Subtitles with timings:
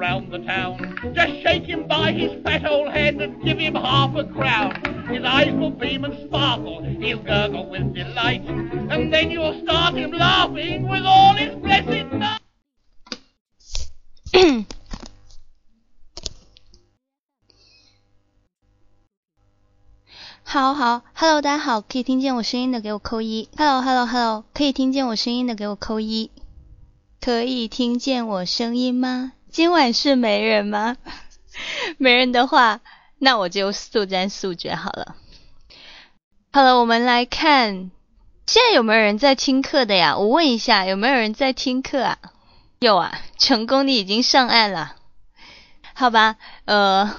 [0.00, 0.78] round the town,
[1.14, 4.72] just shake him by his fat old head and give him half a crown.
[5.12, 8.42] His eyes will beam and sparkle, he'll gurgle with delight,
[8.88, 12.40] and then you'll start him laughing with all his blessed might.
[20.42, 23.48] 好好，Hello，大家好，可以听见我声音的给我扣一。
[23.56, 26.30] Hello，Hello，Hello，可以听见我声音的给我扣一。
[27.20, 29.34] 可以听见我声音吗？
[29.50, 30.96] 今晚是没人吗？
[31.98, 32.80] 没人的话，
[33.18, 35.16] 那我就速战速决好了。
[36.52, 37.90] 好了，我们来看，
[38.46, 40.16] 现在有没有人在听课的呀？
[40.16, 42.18] 我问一下，有没有人在听课啊？
[42.78, 44.96] 有啊，成功，你已经上岸了。
[45.94, 47.14] 好吧，呃，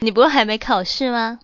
[0.00, 1.38] 你不是还没考试吗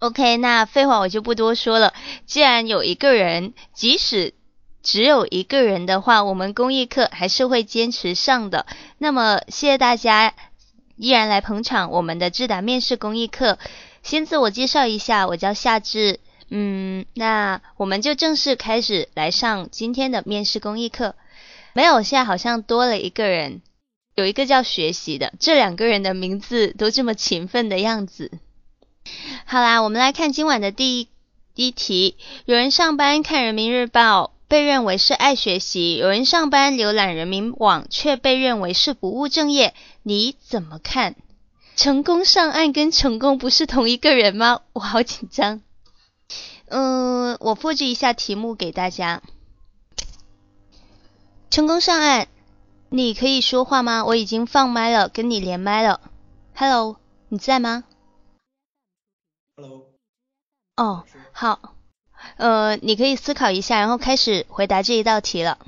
[0.00, 1.92] ？OK，那废话我就不多说了。
[2.26, 4.34] 既然有一个人，即使
[4.82, 8.66] 只有一个人的话，我们公益课还是会坚持上的。
[8.98, 10.34] 那么谢谢大家
[10.96, 13.58] 依然来捧场我们的智达面试公益课。
[14.02, 16.20] 先自我介绍一下，我叫夏至。
[16.50, 21.14] 嗯，那我们就正式开始来上今天的面试公益课。
[21.74, 23.60] 没有，现在好像多了一个人，
[24.14, 28.30] 有一个叫学习的，这两个人的名字都这么勤奋的样子。
[29.44, 31.08] 好啦，我们来看今晚的第一
[31.54, 32.16] 第一题。
[32.46, 39.74] 有人上班看人民日报，被认为是爱学习；有人上班浏览人民网，却被认为是不务正业。
[40.02, 41.14] 你怎么看？
[41.76, 44.62] 成功上岸跟成功不是同一个人吗？
[44.72, 45.60] 我好紧张。
[46.66, 49.22] 嗯，我复制一下题目给大家。
[51.50, 52.28] 成功上岸，
[52.88, 54.04] 你可以说话吗？
[54.04, 56.00] 我已经放麦了，跟你连麦了。
[56.54, 56.96] Hello，
[57.28, 57.84] 你在吗
[59.56, 59.86] ？Hello。
[60.76, 61.74] 哦，好，
[62.38, 65.58] 呃，你可以思考一下，然后开始回答这一道题了。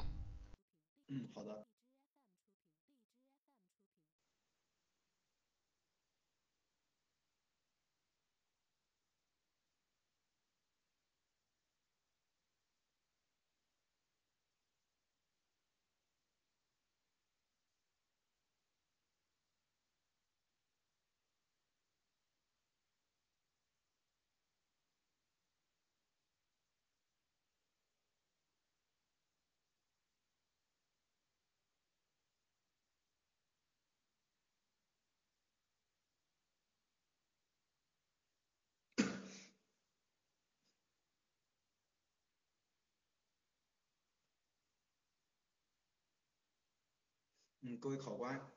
[47.62, 48.50] 嗯，各位考官，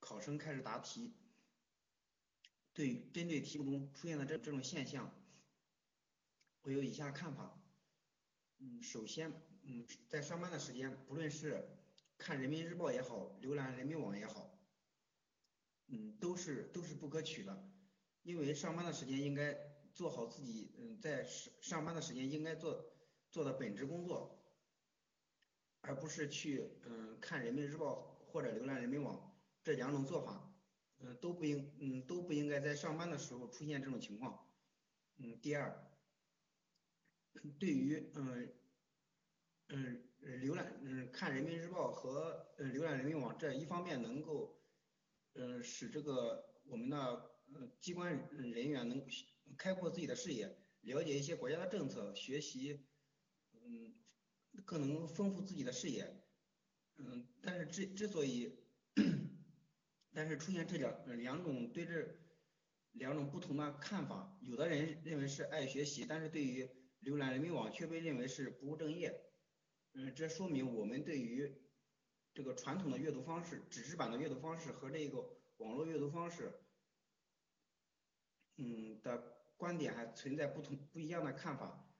[0.00, 1.14] 考生开始答题。
[2.74, 5.10] 对，针对题目中出现的这这种现象，
[6.60, 7.58] 我有以下看法。
[8.58, 9.32] 嗯，首先，
[9.62, 11.70] 嗯，在上班的时间，不论是
[12.18, 14.58] 看人民日报也好，浏览人民网也好，
[15.86, 17.66] 嗯，都是都是不可取的。
[18.22, 19.58] 因为上班的时间应该
[19.94, 22.92] 做好自己，嗯，在上上班的时间应该做
[23.30, 24.38] 做的本职工作，
[25.80, 28.19] 而不是去嗯看人民日报。
[28.30, 30.56] 或者浏览人民网这两种做法，
[30.98, 34.46] 嗯，都不应，嗯，都不应该在上班的时候出现这种情况。
[35.16, 35.90] 嗯，第二，
[37.58, 38.54] 对于，嗯，
[39.68, 44.62] 嗯，浏览，嗯，看人民日报和嗯浏览人民网这一方面能够，
[45.34, 47.30] 嗯，使这个我们的
[47.80, 49.04] 机关人员能
[49.58, 52.86] 开阔自己的视野，了解一些国家的政策，学习，
[53.52, 53.94] 嗯，
[54.64, 56.19] 更能丰富自己的视野。
[57.02, 58.54] 嗯，但是之之所以，
[60.12, 62.18] 但是出现这两两种对这
[62.92, 66.68] 两种不同的看法，有的人认为是爱学习，但是对于
[67.02, 69.18] 浏览人民网却被认为是不务正业。
[69.94, 71.50] 嗯，这说明我们对于
[72.34, 76.52] 这个传统的阅读方式，纸质版的阅读方式和这个网络阅读方式，
[78.58, 81.90] 嗯的观点还存在不同不一样的看法。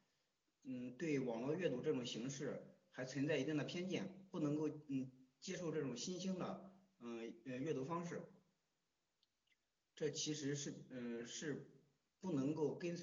[0.65, 2.67] 嗯，对网络阅读这种形式。
[2.93, 5.11] 还存在一定的偏见，不能够嗯
[5.41, 8.23] 接受这种新兴的嗯呃阅读方式，
[9.95, 11.71] 这其实是嗯是
[12.21, 12.97] 不能够跟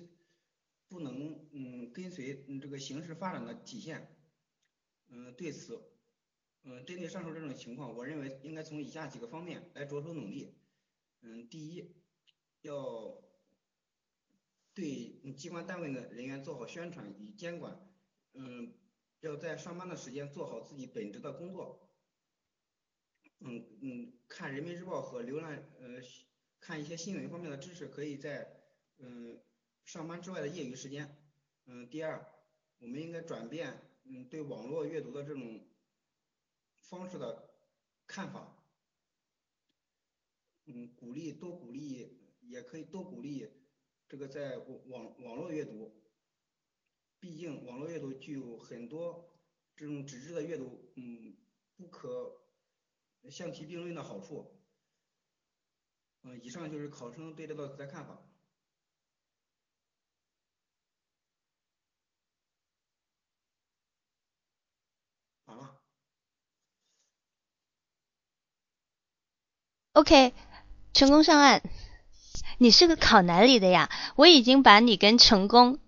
[0.87, 4.15] 不能嗯跟随这个形势发展的体现，
[5.09, 5.91] 嗯对此
[6.63, 10.55] 嗯针对上述这种情况，我认为应该从以下几个方面来着手努力，
[11.21, 11.93] 嗯第一
[12.61, 13.21] 要
[14.73, 17.77] 对机关单位的人员做好宣传与监管，
[18.33, 18.73] 嗯。
[19.21, 21.89] 要在上班的时间做好自己本职的工作，
[23.39, 25.99] 嗯嗯，看人民日报和浏览呃
[26.59, 28.63] 看一些新闻方面的知识，可以在
[28.97, 29.43] 嗯
[29.85, 31.23] 上班之外的业余时间。
[31.65, 32.25] 嗯，第二，
[32.79, 35.67] 我们应该转变嗯对网络阅读的这种
[36.75, 37.49] 方式的
[38.05, 38.53] 看法。
[40.65, 43.49] 嗯，鼓励多鼓励，也可以多鼓励
[44.07, 46.03] 这个在网网络阅读，
[47.19, 49.29] 毕竟网络阅读具有很多
[49.75, 51.35] 这种纸质的阅读，嗯，
[51.75, 52.31] 不可
[53.29, 54.53] 相提并论的好处。
[56.23, 58.19] 嗯，以上就是考生对这道题的看法。
[65.45, 65.79] 好了。
[69.93, 70.33] OK，
[70.93, 71.63] 成功上岸。
[72.59, 73.89] 你是个考哪里的呀？
[74.15, 75.79] 我已经把你跟成功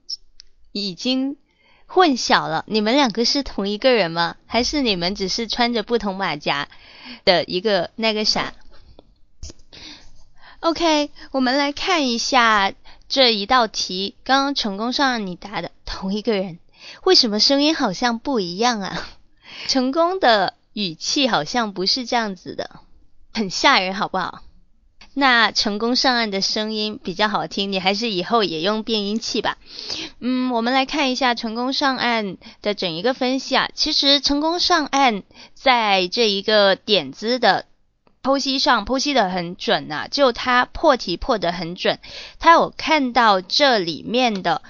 [0.72, 1.38] 已经
[1.86, 2.64] 混淆了。
[2.68, 4.36] 你们两个是同一个人吗？
[4.46, 6.68] 还是你们只是穿着不同马甲
[7.26, 8.54] 的一个那个啥
[10.60, 12.74] ？OK，我们来看一下
[13.08, 14.16] 这一道题。
[14.24, 16.60] 刚刚成功上你答的同一个人，
[17.04, 19.08] 为什么声音好像不一样啊？
[19.68, 22.82] 成功的语气好像不是这样子的，
[23.34, 24.44] 很吓人，好不好？
[25.20, 29.58] 那成功上岸的声音比较好听，你还是以后也用变音器吧。
[30.20, 33.70] 嗯，我们来看一下成功上岸的整一个分析啊。
[33.76, 35.24] 其实成功上岸
[35.54, 37.66] 在这一个点子的。
[38.22, 42.00] 剖析上剖析的很准呐，就他破题破得很准，
[42.38, 44.62] 他有看到这里面的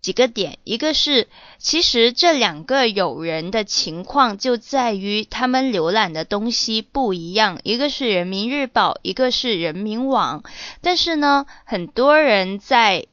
[0.00, 1.28] 几个点，一个是
[1.58, 10.42] 其实这两个友人的情况就在于他们浏览的东西不一样，一个是人民日报，一个是人民网，
[10.80, 13.06] 但是呢，很多人在。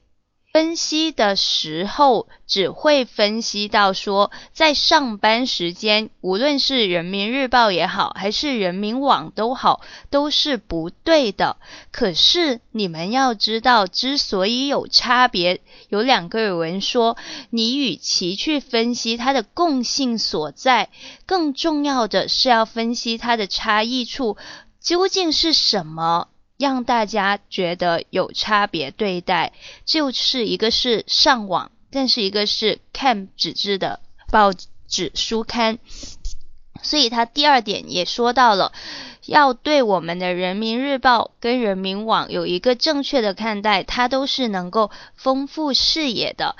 [0.56, 11.58] 分析的时候只会分析到说，在上班时间，无论是人民日报也好，还是人民网都好，都是不对的。
[11.92, 15.60] 可是你们要知道，之所以有差别，
[15.90, 17.18] 有两个人说，
[17.50, 20.90] 你与其去分析它的共性所在，
[21.26, 24.38] 更重要的是要分析它的差异处
[24.80, 26.30] 究竟是什么。
[26.58, 29.54] 让大家觉得有差别对待，
[29.84, 34.00] 就是一个是上网，但是一个是看纸质的
[34.32, 34.52] 报
[34.88, 35.80] 纸书刊。
[36.82, 38.72] 所以他第二点也说到了，
[39.26, 46.56] 要对我们的人民日报跟人民网有一个正确的看待，它都是能够丰富视野的。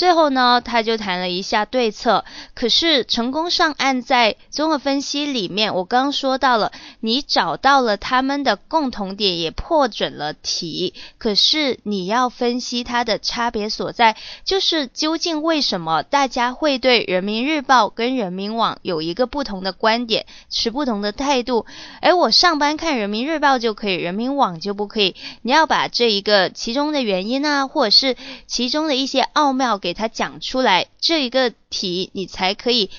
[0.00, 2.24] 最后呢，他就谈了一下对策。
[2.54, 10.94] 可是成功上岸在综合分析里面，我刚刚说到了，你找到了他们的共同点，也破准了题。
[11.18, 21.66] 可是你要分析它的差别所在，就是究竟为什么大家会对人民日报跟人民网有一个不同的观点，持不同的态度？
[22.00, 25.14] 而我上班看人民日报就可以，人民网就不可以。
[25.42, 29.89] 你要把这一个其中的原因啊，或者是其中的一些奥妙给。
[29.90, 32.90] 给他讲出来，这一个题你才可以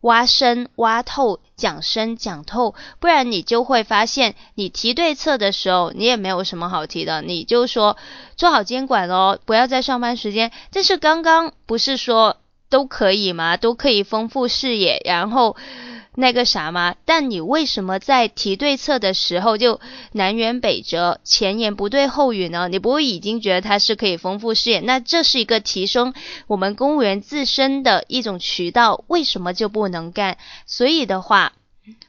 [0.00, 7.96] 挖深、挖透、讲深、讲透，不然你就会发现，你提对策的时候，你也没有什么好提的，你就说
[8.36, 10.50] 做好监管哦，不要在上班时间。
[10.72, 13.56] 但是刚刚不是说都可以吗？
[13.56, 15.56] 都可以丰富视野，然后。
[16.14, 16.94] 那个啥吗？
[17.06, 19.80] 但你为什么在提对策的时候就
[20.12, 22.68] 南辕北辙，前言不对后语呢？
[22.68, 24.80] 你不会已经觉得它是可以丰富视野？
[24.80, 26.12] 那这是一个提升
[26.46, 30.36] 我们公务员自身的一种渠道，为什么就不能干？
[30.66, 31.54] 所以的话，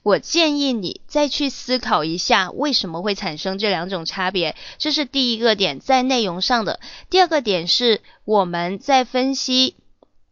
[0.03, 4.57] 我建议你再去思考一下，为什么会产生这两种差别？
[4.79, 6.81] 这是第一个点，在内容上的。
[7.09, 9.77] 第二个点是我们在分析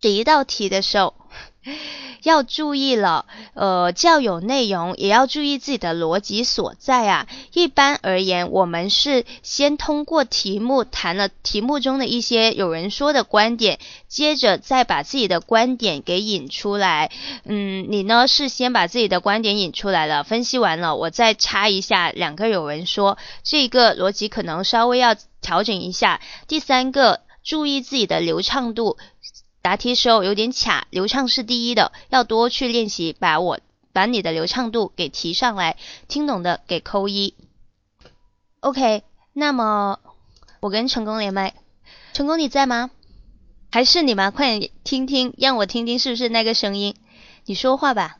[0.02, 1.16] 第一道题的时候。
[2.24, 7.28] 要注意了，呃，教有内容，也要注意自己的逻辑所在啊。
[7.54, 17.12] 一般而言，我们是先通过题目谈了题目中的一些有人说的观点，接着再把自己的观点给引出来。
[17.46, 26.22] 嗯，你呢是先把自己的观点引出来了，分析完了，我再插一下两个有人说，这个逻辑可能稍微要调整一下。
[26.48, 28.98] 第三个，注意自己的流畅度。
[29.62, 33.60] 答题时候有点卡，流畅是第一的，要多去练习，把我
[33.94, 35.78] 把你的流畅度给提上来，
[36.08, 37.36] 听懂的给扣一。
[38.60, 39.04] OK，
[39.34, 40.00] 那么
[40.60, 41.54] 我跟成功连麦，
[42.14, 42.90] 成功你在吗？
[43.72, 44.32] 还是你吗？
[44.32, 46.96] 快点听听，让我听听是不是那个声音，
[47.46, 48.18] 你说话吧。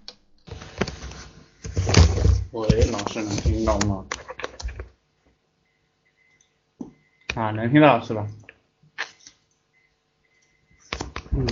[2.52, 4.06] 喂，老师能听到吗？
[7.36, 8.28] 啊，能听到是吧？
[11.34, 11.48] 嗯，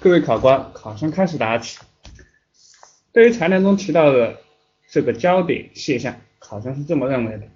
[0.00, 1.78] 各位考官，考生开始答题。
[3.10, 4.36] 对于材料中提到的
[4.90, 7.48] 这个焦点现象，考生是这么认为的。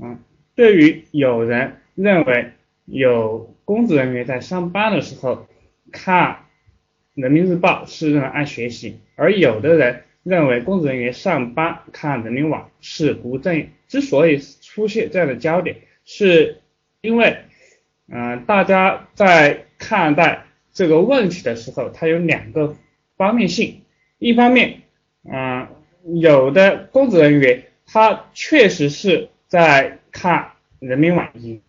[0.00, 0.18] 嗯，
[0.54, 2.52] 对于有人认为
[2.86, 5.46] 有公职人员在上班的时候
[5.92, 6.46] 看
[7.14, 13.68] 人民日报是用来爱学习，而有的人认为公职人员上班看人民网是不正。
[13.88, 15.76] 之所以出现这样的焦点，
[16.06, 16.62] 是
[17.02, 17.44] 因为，
[18.14, 22.76] 嗯，大家在看待这个问题的时候，它有两个
[23.16, 23.80] 方面性。
[24.18, 24.82] 一方面，
[25.24, 25.66] 嗯，
[26.20, 31.60] 有的公职人员他确实是在看人民网工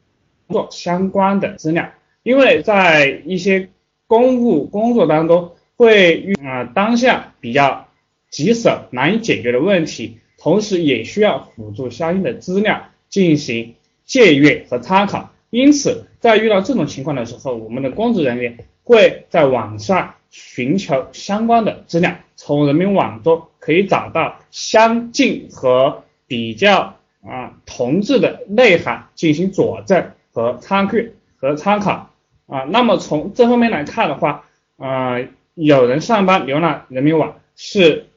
[0.49, 1.89] 作相关的资料，
[2.23, 3.69] 因为在一些
[4.05, 7.87] 公务工作当中会遇啊当下比较
[8.29, 10.19] 棘手难以解决的问题。
[10.37, 30.97] 同时也需要辅助相应的资料进行借阅和参考，因此在遇到这种情况的时候，我们的公职人员会在网上寻求相关的资料，从人民网中可以找到相近和比较啊同质的内涵进行佐证和参考
[31.37, 32.09] 和参考
[32.47, 32.63] 啊。
[32.63, 34.45] 那么从这方面来看的话，
[34.77, 35.19] 啊，
[35.53, 38.07] 有人上班浏览人民网是。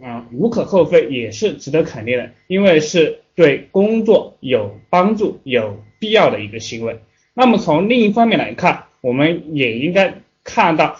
[0.00, 7.00] 啊，无可厚非，也是值得肯定的，因为是对工作有帮助、有必要的一个行为。
[7.34, 10.14] 那么从另一方面来看，我们也应该
[10.44, 10.96] 看到，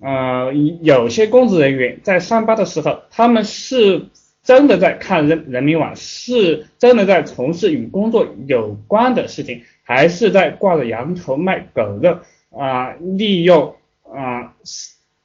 [0.00, 4.06] 呃，有些公职人员在上班的时候，他们是
[4.42, 12.18] 真的在看人人民网，是真的在从事与工作有关的事情，还是在挂着羊头卖狗肉
[12.50, 14.54] 啊，利用啊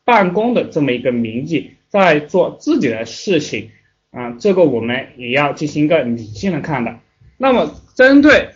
[0.04, 1.72] 办公的这么一个名义。
[1.90, 3.72] 在做自己的事情
[4.12, 7.00] 啊，这个我们也要进行一个理性的看待。
[7.38, 8.50] 那么，针对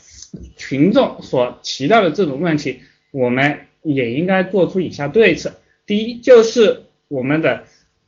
[0.56, 2.80] 群众所提到的这种问题，
[3.12, 5.54] 我们也应该做出以下对策。
[5.86, 7.64] 第一，就是我们的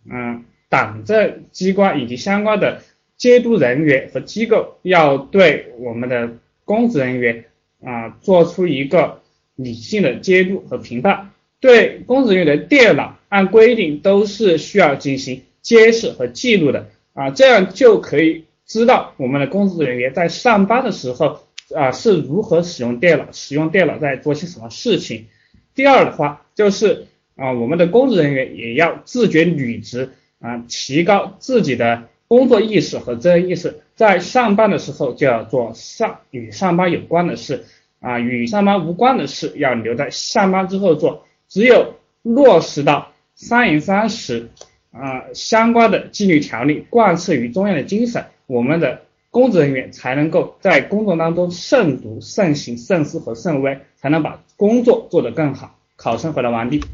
[0.09, 2.81] 嗯党政机关以及相关的
[3.17, 6.31] 监督人员和机构，要对我们的
[6.65, 7.45] 公职人员
[7.83, 9.21] 啊做出一个
[9.55, 11.31] 理性的监督和评判。
[11.59, 13.17] 对公职人员的电脑。
[13.33, 21.39] 按规定都是需要进行监视和记录的啊，这样就可以知道我们的公职人员在上班的时候
[21.75, 25.27] 啊是如何使用电脑，使用电脑在做些什么事情。
[25.75, 37.65] 第二的话就是啊，我们的公职人员也要自觉履职啊，提高自己的工作意识和责任意识，在上班的时候就要做上与上班有关的事
[37.99, 41.25] 啊，与上班无关的事要留在下班之后做。
[41.47, 43.09] 只有落实到。
[43.35, 44.51] 三严三实
[44.91, 49.01] 啊，相关的纪律条例贯彻于中央的精神，我们的
[49.33, 55.75] 公职人员才能够在工作当中慎独、慎行、慎思和慎微，才能把工作做得更好。
[55.95, 56.85] 考生回答完毕。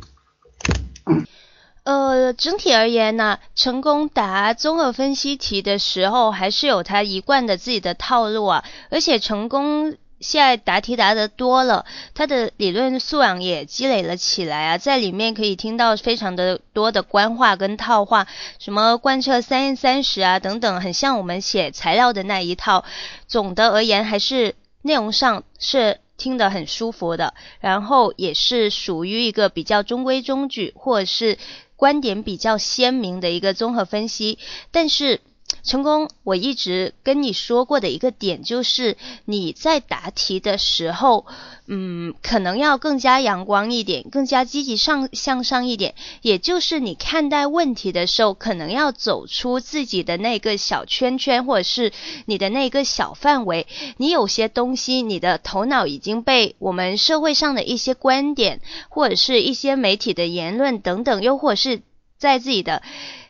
[1.83, 9.97] 呃，整体而言呢，成功答综合分析题的时候，还是有他一贯的自己的套路啊，而且成功。
[10.19, 18.27] 现在答题答得多了，他的理论素养也积累了起来啊，在里面可以听到非常的多的官话跟套话，
[18.59, 22.83] 什么贯彻三三十啊等等，很像我们写材料的那一套。
[23.27, 31.37] 总的而言，还是内容上是听得很舒服的，然后也是属于一个比较中规中矩，或者是
[31.77, 34.37] 观点比较鲜明的一个综合分析，
[34.71, 35.21] 但是。
[35.63, 41.25] 成功，我一直跟你说过的一个点就是，你在答题的时候，
[41.67, 45.95] 嗯，可能要更加阳光一点，更加积极上向上一点。
[46.21, 51.91] 也就是你看待问题的时候，可能要走出自己的那个小圈圈，或者是
[52.25, 53.67] 你的那个小范围。
[53.97, 61.81] 你有些东西，你的头脑已经被我们社会上的一些观点，或者是一些媒体的言论等等，又或者是
[62.17, 62.81] 在自己的。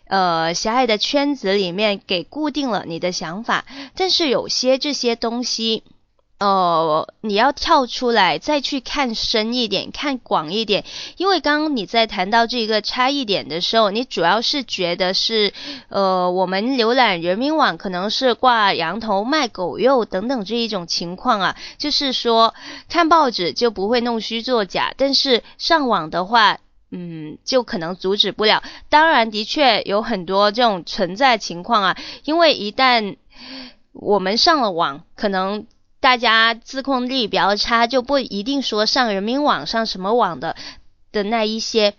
[0.10, 3.64] 呃，狭隘的圈子里面给固定了你的想法，
[3.96, 5.84] 但是有些这些东西，
[6.40, 10.84] 呃，你要跳出来再去看深一点，看广一点。
[11.18, 15.54] 因为刚刚你在谈到这个差异点的时候，你主要是觉得是，
[15.90, 22.56] 呃，我们浏览人民网可能是挂羊头卖狗肉等等这一种情况啊，就是说
[22.90, 26.58] 看报纸就不会弄虚作假，但是上网的话。
[26.92, 28.64] 嗯，就可能阻止不了。
[28.90, 31.98] 当然，的确有很多这种存在情况啊。
[32.24, 33.18] 因为一旦
[33.94, 35.68] 我们上了网，可能
[36.00, 40.56] 大家自控力比较差，就不一定说上人民网上什么网的
[41.12, 41.94] 的那一些。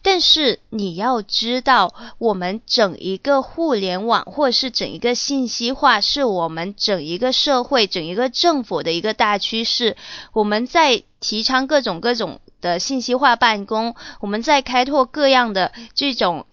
[0.00, 9.96] 但是你要知道，我们整一个互联网，或是整一个信息化，是我们整一个社会、整一个政府的一个大趋势。
[10.32, 12.40] 我们在提倡各种各种。
[12.60, 16.46] 的信息化办公，我们在开拓各样的这种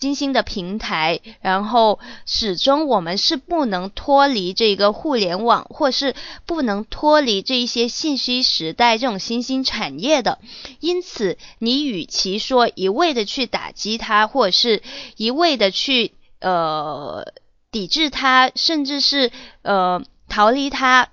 [0.00, 6.14] 新兴的平台，然后始终我们是不能脱离这个互联网，或是
[6.46, 10.38] 不能脱离这一些信息时代这种新兴产业的。
[10.80, 14.82] 因此，你与其说一味的去打击它，或者是
[15.16, 16.12] 一味的去。
[16.40, 17.24] 呃
[17.70, 19.30] 抵制它，甚至是
[19.62, 21.10] 呃逃离它。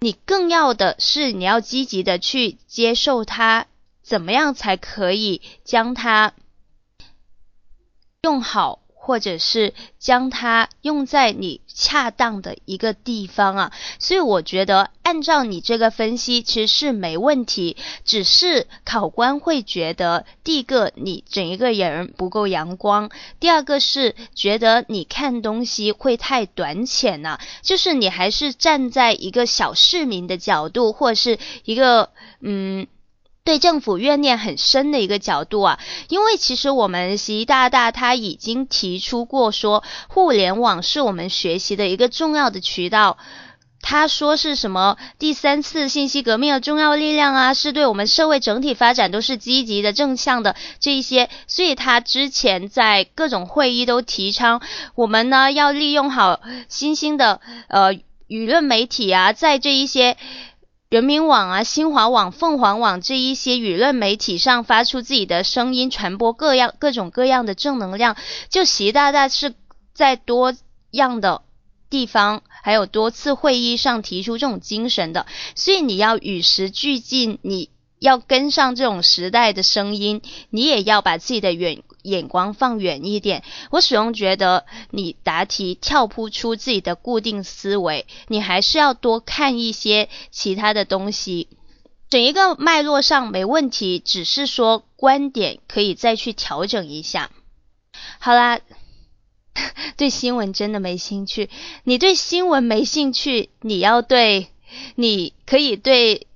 [0.00, 3.66] 你更要的是你要积极的去接受它，
[4.02, 6.32] 怎么样才可以将它
[8.22, 8.80] 用好？
[9.04, 32.86] 或者是将它用在你恰当的一个地方啊，所以我觉得按照你这个分析其实是没问题，只是考官会觉得第一个你整一个人不够阳光，第二个是觉得你看东西会太短浅了，就是你还是站在一个小市民的角度，或者是一个嗯。
[33.44, 43.18] 对政府怨念很深的一个角度啊，因为其实我们习大大他已经提出过说，互联网是我们学习的一个重要的渠道。
[43.84, 51.28] 他说是什么第三次信息革命的重要力量啊，是对我们社会整体发展都是积极的正向的这一些。
[51.48, 54.62] 所以他之前在各种会议都提倡，
[54.94, 57.92] 我们呢要利用好新兴的呃
[58.28, 60.16] 舆论媒体啊，在这一些。
[60.92, 68.14] 人民网啊、新华网、凤凰网这一些舆论媒体上发出自己的声音，传播各样各种各样的正能量。
[68.50, 69.54] 就习大大是
[69.94, 70.52] 在多
[70.90, 71.40] 样的
[71.88, 80.20] 地方，还有多次会议上提出这种精神的，所以你要与时俱进，你要跟上这种时代的声音，
[80.50, 81.82] 你也要把自己的远。
[82.02, 91.48] 眼光放远一点，我始终觉得你答题跳不出自己的固定思维，你还是要多看一些其他的东西。
[92.10, 97.30] 整一个脉络上没问题，只是说观点可以再去调整一下。
[98.18, 98.60] 好啦，
[99.96, 101.48] 对新闻真的没兴趣，
[101.84, 104.48] 你对新闻没兴趣，你要对，
[104.96, 106.26] 你可以对。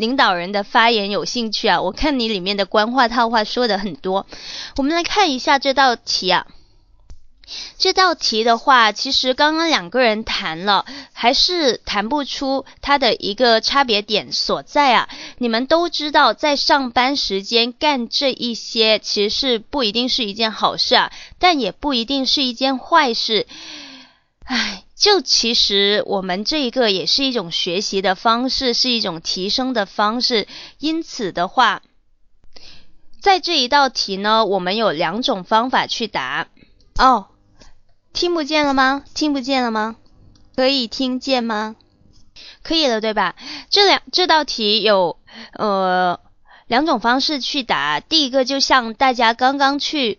[0.00, 1.82] 领导人的发言有兴趣啊？
[1.82, 4.26] 我看你里面的官话套话说的很多。
[4.78, 6.46] 我们来看一下这道题啊。
[7.76, 15.08] 这道题的话，其实刚刚两个人谈了，还是谈不出它的一个差别点所在啊。
[15.36, 23.46] 你们都知道，在上班时间干这一些，其实是不一定是一件好事啊，但也不一定是一件坏事。
[24.44, 24.84] 唉。
[25.00, 30.46] 就其实我们这一个也是一种学习的方式，是一种提升的方式。
[30.78, 31.80] 因此的话，
[33.22, 36.48] 在这一道题呢，我们有两种方法去答。
[36.98, 37.28] 哦，
[38.12, 39.02] 听不见了吗？
[39.14, 39.96] 听不见了吗？
[40.54, 41.76] 可以听见吗？
[42.62, 43.36] 可以了，对吧？
[43.70, 45.18] 这两这道题有
[45.54, 46.20] 呃
[46.66, 48.00] 两种方式去答。
[48.00, 50.18] 第一个就像大家刚刚去。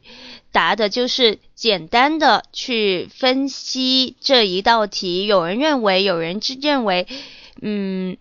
[0.51, 5.25] 答的就是简单的去分析这一道题。
[5.25, 7.07] 有人认为，有人认为，
[7.61, 8.17] 嗯，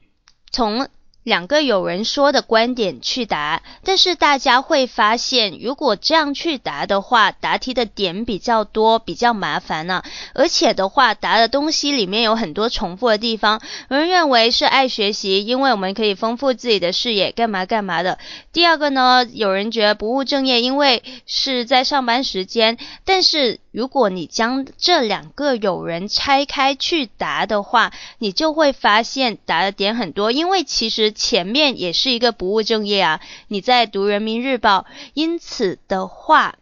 [0.51, 0.89] 从。
[1.31, 10.03] 两个有人说的观点去答，但是大家会发现，如果这样去答的话，答题的点比较多，比较麻烦呢。
[10.35, 13.61] 而且的话，答的东西里面有很多重复的地方。
[13.91, 18.19] 有人认为是爱学习，因为我们可以丰富自己的视野，干嘛干嘛的。
[18.53, 22.77] 第二个呢，有人觉得不务正业，因为是在上班时间。
[23.05, 31.15] 但是如果你将这两个有人拆开去答的话，你就会发现答的点很多，因为其实。
[31.21, 33.21] 前面也是一个不务正业啊！
[33.49, 36.57] 你在读人民日报，因此的话，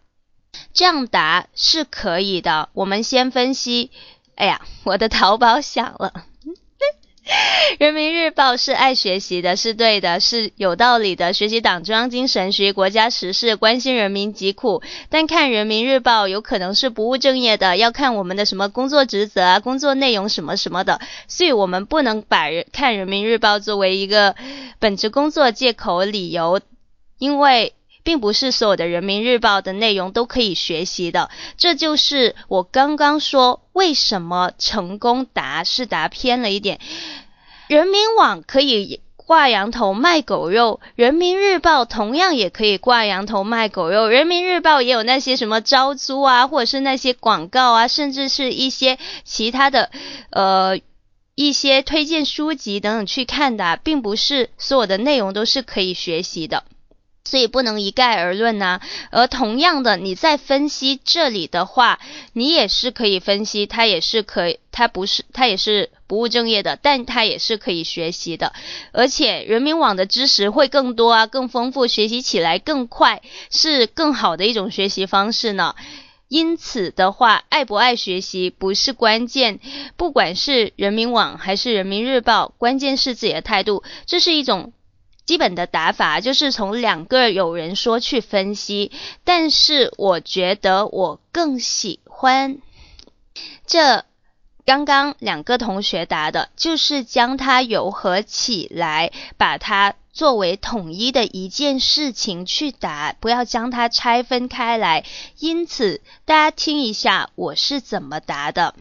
[0.73, 2.69] 这样答是可以的。
[2.73, 3.93] 我们先分析。
[4.35, 6.25] 哎呀，我的淘宝响了。
[7.79, 11.33] 人民日报是爱学习的，是对的，是有道理的。
[11.33, 14.83] 学习党中央精神，学习国家时事，关心人民疾苦。
[15.11, 21.01] 但看人民日报有可能是不务正业的，要看我们的什么工作职责啊、工作内容什么什么的。
[21.27, 24.35] 所以我们不能把看人民日报作为一个
[24.79, 26.61] 本职工作借口理由，
[27.19, 27.75] 因为
[28.09, 31.29] 并不是所有的人民日报的内容都可以学习的。
[31.59, 36.81] 这就是我刚刚说为什么成功答是答偏了一点。
[37.67, 44.09] 人民网可以挂羊头卖狗肉，人民日报同样也可以挂羊头卖狗肉。
[44.09, 49.91] 人民日报也有那些什么招租啊，或者是那些广告啊，甚至是一些其他的，
[50.31, 50.81] 呃，
[51.35, 56.65] 一些推荐书籍等等去看的，并不是所有的内容都是可以学习的。
[57.29, 58.81] 所以不能一概而论呐。
[59.11, 62.01] 而同样的，你在分析这里的话，
[62.33, 68.55] 你也是可以分析，它也是可以，它不是，它也是不务正业的，但它也是可以学习的。
[68.93, 75.75] 而且人民网的知识会更多啊，更丰富，学习起来更快，是更好的一种学习方式呢。
[76.29, 79.61] 因此的话，爱不爱学习不是关键，
[79.99, 84.73] 不管是人民网还是人民日报，关键是自己的态度，这是一种。
[85.29, 88.93] 基本的打法就是从两个有人说去分析，
[89.25, 92.57] 但是我觉得我更喜欢
[93.67, 94.07] 这
[94.65, 105.05] 刚刚两个同学答的，就是将它糅合起来，把它作为统一的一件事情去答，不要将它拆分开来。
[105.39, 108.75] 因此，大家听一下我是怎么答的。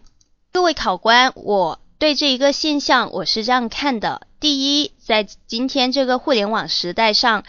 [0.54, 7.44] 各位考官，我对这一个现象我是这样看的：第一，在今天这个互联网时代上。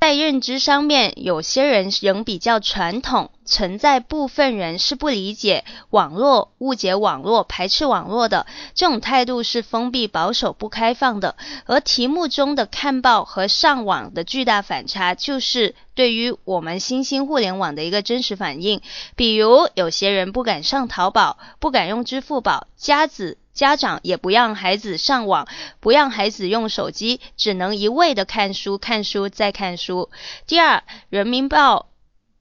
[0.00, 11.36] 在认知上面，有些人仍比较传统，存在部分人是不理解网络、误解网络、排斥网络的这种态度是封闭、保守、不开放的。
[11.66, 18.80] 而题目中的看报和上网的巨大反差，就是对于我们新兴互联网的一个真实反应。
[19.14, 23.38] 比如，有些人不敢上淘宝，不敢用支付宝，家子。
[23.54, 25.46] 家长也不让孩子上网，
[25.80, 30.10] 不让孩子用手机，只能一味的看书、看书再看书。
[30.46, 31.91] 第二，人民报。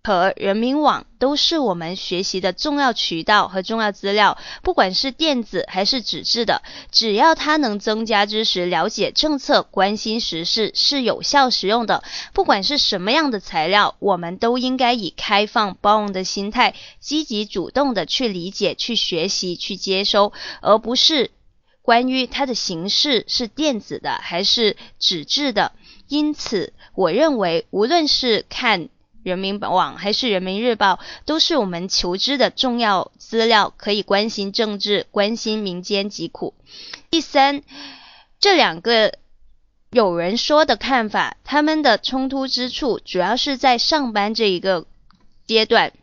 [0.03, 12.03] 和人民网都是我们学习的重要渠道和重要资料，不管是电子还是纸质的，只要它能增加知识、了解政策、关心时事，是有效实用的。
[12.33, 21.29] 不管是什么样的材料，我们都应该以开放包容的心态，积极主动的去理解、去学习、去接收，而不是
[21.83, 25.73] 关于它的形式是电子的还是纸质的。
[26.07, 28.89] 因此，我认为无论是看。
[29.23, 36.53] 人民网还是人民日报，都是我们求知的重要资料，可以关心政治，关心民间疾苦。
[37.09, 37.61] 第三，
[38.39, 39.13] 这两个
[39.91, 44.85] 有人说的看法，他们的冲突之处，主要是在上班这一个
[45.45, 45.93] 阶段。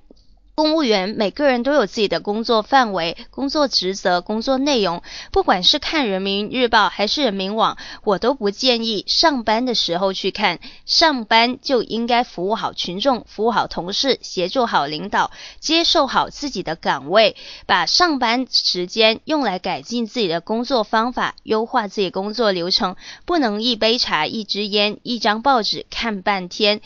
[0.58, 5.04] 公务员每个人都有自己的工作范围、工作职责、工作内容。
[5.30, 10.58] 不管是看人民日报还是人民网，我都不建议上班的时候去看。
[10.84, 22.96] 上班就应该服务好群众、服务好同事、协助好领导、接受好自己的岗位，把上班时间用来改进自己的工作方法、优化自己工作流程。
[23.24, 26.80] 不能一杯茶、一支烟、一张报纸看半天。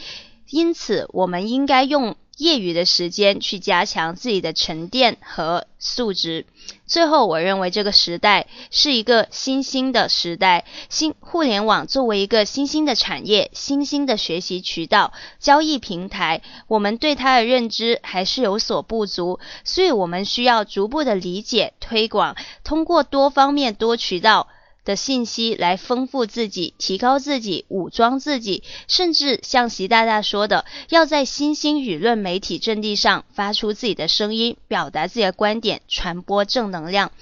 [0.51, 2.17] 因此，我们应该用。
[2.43, 6.45] 业余的时间去加强自己的沉淀和素质。
[6.87, 24.49] 最后，我认为这个时代是一个新兴的时代，新互联网作为一个新兴的产业、新兴的学习渠道、交易平台，我们对它的认知还是有所不足，所以我们需要逐步的理解、推广，通过多方面、多渠道。
[24.85, 37.13] 的信息来丰富自己、提高自己、武装自己，甚至像习大大说的，要在新兴舆论媒体阵地上发出自己的声音，表达自己的观点，传播正能量。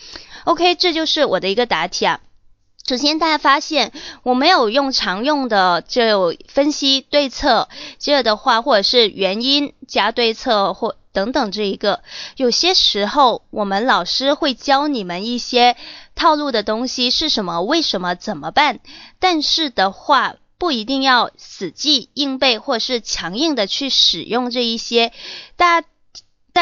[0.44, 2.20] OK，这就是我的一个答题啊。
[2.88, 3.92] 首先，大家发现
[4.22, 7.68] 我没有用常用的就分析对策，
[7.98, 12.02] 接着的话，或者是原因加对策或等等这一个。
[12.36, 15.76] 有些时候，我们老师会教你们一些。
[16.20, 17.62] 套路的东西是什么？
[17.62, 18.14] 为什么？
[18.14, 18.80] 怎么办？
[19.20, 25.14] 但是的话，不一定要死记硬背，或是强硬的去使用这一些。
[25.56, 25.88] 大家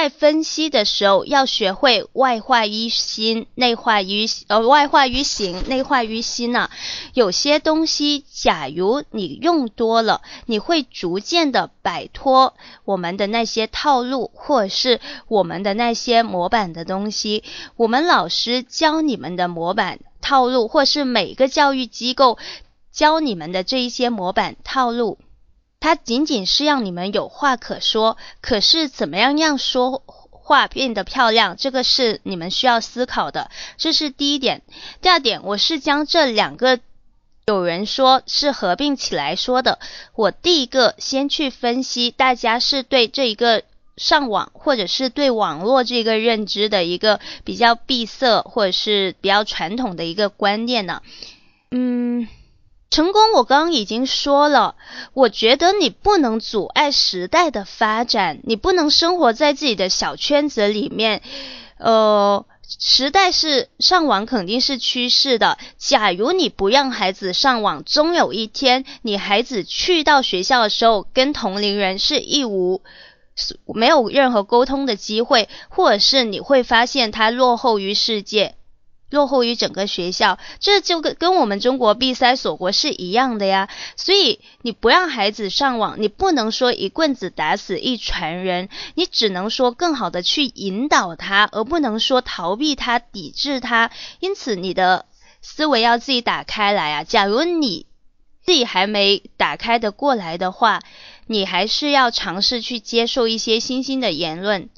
[0.01, 6.71] 在分析的时候，要学会外化于心，内化于呃外化于形，内化于心呢。
[7.15, 17.43] 有些东西，假如你用多了，你会逐渐的摆脱我们的那些套路，或者是我们的那些模板的东西。
[17.75, 22.39] 我们老师教你们的模板套路，或是每个教育机构
[22.93, 25.19] 教你们的这一些模板套路。
[25.81, 33.51] 它仅仅是让你们有话可说，可是怎么样让说话变得漂亮，这个是你们需要思考的。
[33.77, 34.63] 这是第一点。
[35.01, 36.81] 第二点，我是将这两个
[37.47, 39.79] 有人说是合并起来说的。
[40.15, 43.63] 我第一个先去分析，大家是对这一个
[43.97, 51.03] 上网或者是对网络这个认知的一个比较闭塞或者是比较传统的一个观念呢？
[51.71, 52.27] 嗯。
[52.91, 54.75] 成功，我刚刚已经说了，
[55.13, 61.23] 我觉得你不能阻碍时代的发展，你不能生活在自己的小圈子里面。
[61.79, 65.59] 呃，时代是上网肯定是趋势的。
[65.77, 72.83] 假如你不让孩子上网，终有一天，你孩子去到学校的时候，跟同龄人是一无
[73.67, 78.57] 没有任何沟通的机会，或者是你会发现他落后于世界。
[79.11, 83.69] 落后于整个学校，这就跟跟我们中国闭塞锁国是一样的呀。
[83.97, 93.91] 所以你不让孩子上网，你不能说一棍子打死一船人，你只能说更好的去引导他，而不能说逃避他、抵制他。
[94.21, 95.07] 因此，你的
[95.41, 97.05] 思维要自己打开来啊。
[97.05, 97.87] 假如你
[98.45, 100.81] 自己还没打开的过来的话，
[101.27, 104.69] 你还是要尝试去接受一些新兴的言论。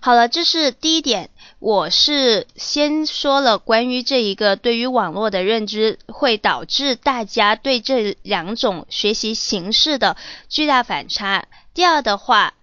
[0.00, 1.28] 好了，这是第一点。
[1.60, 10.16] 我是先说了关于这一个对于网络的认知，会导致大家对这两种学习形式的
[10.48, 11.46] 巨大反差。
[11.74, 12.54] 第二的话，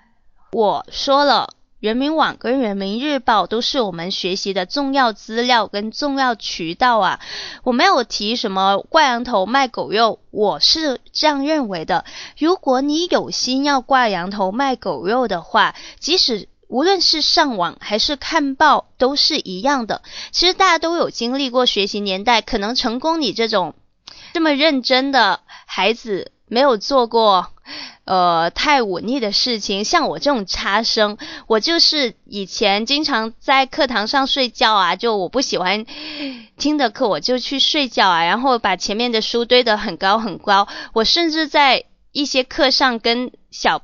[0.51, 1.53] 我说了。
[1.79, 7.19] 人民网跟人民日报都是我们学习的重要资料跟重要渠道啊！
[7.61, 12.03] 我没有提什么挂羊头卖狗肉，我是这样认为的。
[12.39, 20.01] 如果你有心要挂羊头卖狗肉的话，即使无论是上网还是看报，都是一样的。
[20.31, 23.75] 其实大家都有经历过学习年代，可能成功你这种
[24.33, 27.47] 这么认真的孩子没有做过。
[28.05, 35.85] 呃，太忤逆的事情，像我这种差生，我就是以前经常在课堂上睡觉啊，就我不喜欢
[36.57, 43.81] 听的课，我就去睡觉啊，然后把前面的书堆得很高很高，我甚至在一些课上跟小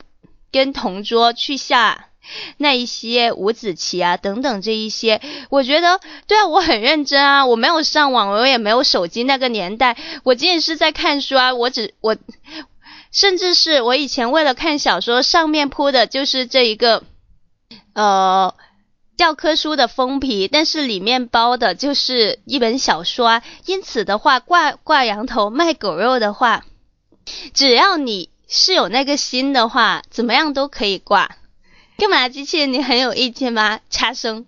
[0.54, 2.06] 跟同桌去下
[2.58, 12.16] 那一些五子棋啊等等这一些，我觉得对啊，我很认真啊，我没有上网，我也没有手机，那个年代我仅仅是在看书啊，我只我。
[13.12, 17.04] 甚至是我以前为了看小说，上面铺的就是这一个，
[17.94, 18.56] 呃，
[19.16, 23.44] 教科书的封皮，但是里面包的就是一本小说啊。
[23.68, 26.66] 因此的话，挂挂羊头卖狗肉的话，
[27.54, 31.38] 只要你是有那个心的话，怎么样都可以挂。
[32.04, 32.74] 干嘛机器人？
[32.74, 33.80] 你很有意见吗？
[33.90, 34.46] 插声。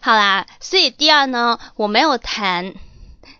[0.00, 2.74] 好啦，所以第二呢，我没有谈。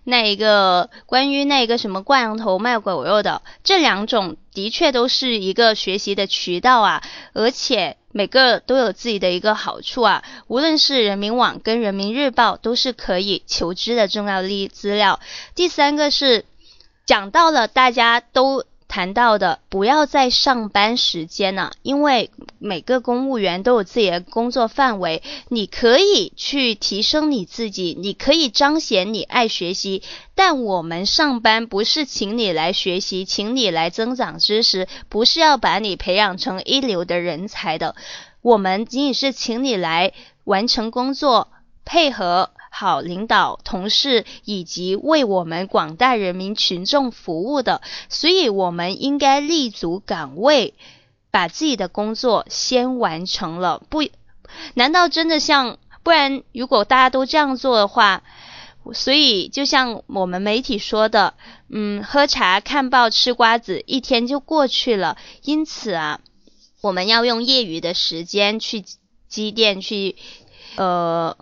[0.05, 10.23] 那一个关于那个什么挂羊头卖狗肉的，这两种的确都是一个学习的渠道啊，而且每个都有自己的一个好处啊。
[10.47, 15.19] 无论是人民网跟人民日报，都是可以求知的重要利益资料。
[15.57, 16.45] 第三个是
[17.05, 18.65] 讲到了大家都。
[18.89, 30.03] 谈到的，不要在上班时间呢，因为每个公务员都有自己的工作范围，你可以去提升你自己，你可以彰显你爱学习，
[30.35, 37.97] 但我们上班不是请你来学习，请你来增长知识，不是要把你培养成一流的人才的，
[38.41, 40.13] 我们仅仅是请你来
[40.45, 41.49] 完成工作，
[41.85, 42.51] 配合。
[42.79, 50.75] 好领导、同事以及为我们广大人民群众服务的，所以我们应该立足岗位，
[51.31, 53.83] 把自己的工作先完成了。
[53.89, 54.03] 不，
[54.75, 55.79] 难道真的像？
[56.03, 58.23] 不然，如果大家都这样做的话，
[58.93, 61.33] 所以就像我们媒体说的，
[61.71, 65.17] 嗯，喝茶、看报、吃瓜子，一天就过去了。
[65.43, 66.21] 因此啊，
[66.83, 68.85] 我们要用业余的时间去
[69.29, 70.17] 积淀，去
[70.77, 71.35] 呃。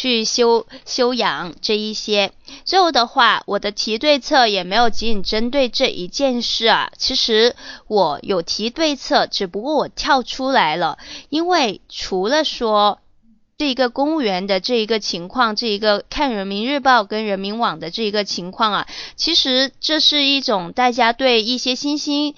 [0.00, 2.32] 去修修养这一些，
[2.64, 6.90] 最后的话，我的提对策也没有仅仅针对这一件事啊。
[6.96, 7.54] 其实
[7.86, 10.96] 我有提对策，只不过我跳出来了，
[11.28, 13.00] 因为除了说
[13.58, 22.34] 这一个公务员的这一个情况，这一个看人民日报跟人民网的这一个情况啊，其实这是一种大家对一些新兴。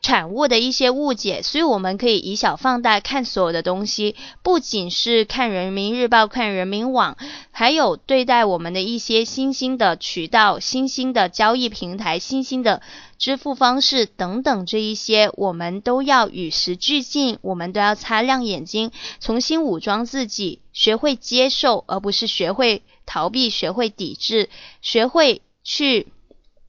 [0.00, 7.16] 产物的一些误解，所以我们可以以小放大看所有的东西，不仅是看人民日报、看人民网，
[7.50, 12.80] 还有对待我们的一些新兴的渠道、新兴的交易平台、新兴的
[13.18, 24.48] 支付方式等等这一些，我们都要与时俱进，我们都要擦亮眼睛，重新武装自己，学会接受，而不是学会逃避，学会抵制，
[24.80, 26.06] 学会去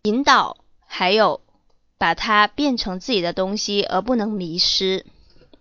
[0.01, 1.41] 引导，还有。
[1.99, 5.05] 把它变成自己的东西，而不能迷失。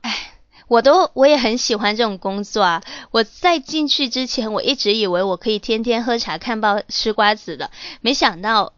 [0.02, 0.32] 哎，
[0.68, 2.82] 我都我也很喜欢这种工作啊！
[3.10, 8.72] 我在进去之前，我一直以为我可以天天喝茶看报吃瓜子的，没想到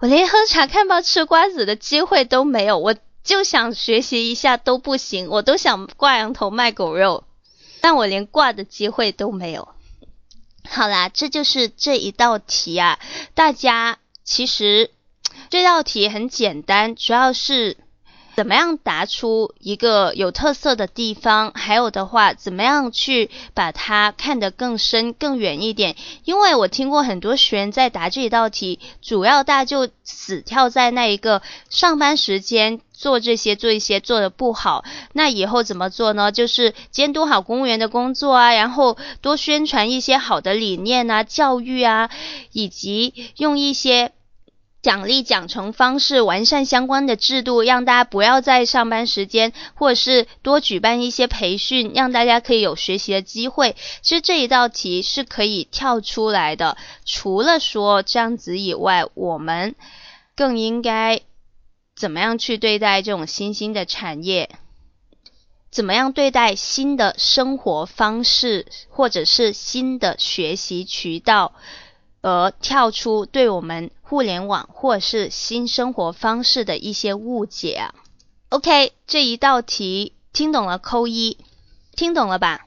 [0.00, 2.78] 我连喝茶看报吃瓜子的机会都没有。
[2.78, 7.22] 我就想学习一下都不行，我都想挂羊头卖狗肉，
[7.80, 9.68] 但我连挂的机会都没有。
[10.68, 12.98] 好啦，这就是这一道题啊！
[13.34, 14.90] 大家其实。
[15.50, 17.76] 这道题很简单，主要是
[18.36, 25.96] 怎么样答出一个有特色的地方，还有的话，怎么样去把它看得更深、更远一点。
[26.24, 36.30] 因为我听过很多学员在答这一道题，主要大家就死跳在那一个上班时间做这些、做一些做的不好，那以后怎么做呢？
[36.30, 42.08] 就是监督好公务员的工作啊，然后多宣传一些好的理念啊、教育啊，
[42.52, 44.12] 以及用一些。
[44.80, 53.74] 奖励奖惩方式，完善相关的制度，让大家不要在上班时间，或者是多举办一些培训，让大家可以有学习的机会。
[54.02, 56.76] 其实这一道题是可以跳出来的。
[57.04, 59.74] 除了说这样子以外，我们
[60.36, 61.20] 更应该
[61.96, 64.48] 怎么样去对待这种新兴的产业？
[65.70, 71.52] 怎么样对待新的生活方式，或者是新的学习渠道，
[72.22, 77.94] 而跳出对我们互联网或是新生活方式的一些误解啊
[78.48, 81.36] ？OK，这一道题听懂了扣一，
[81.94, 82.66] 听懂了吧？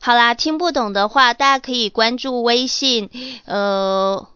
[0.00, 3.10] 好啦，听不懂的话，大家可以关注微信，
[3.44, 4.28] 呃。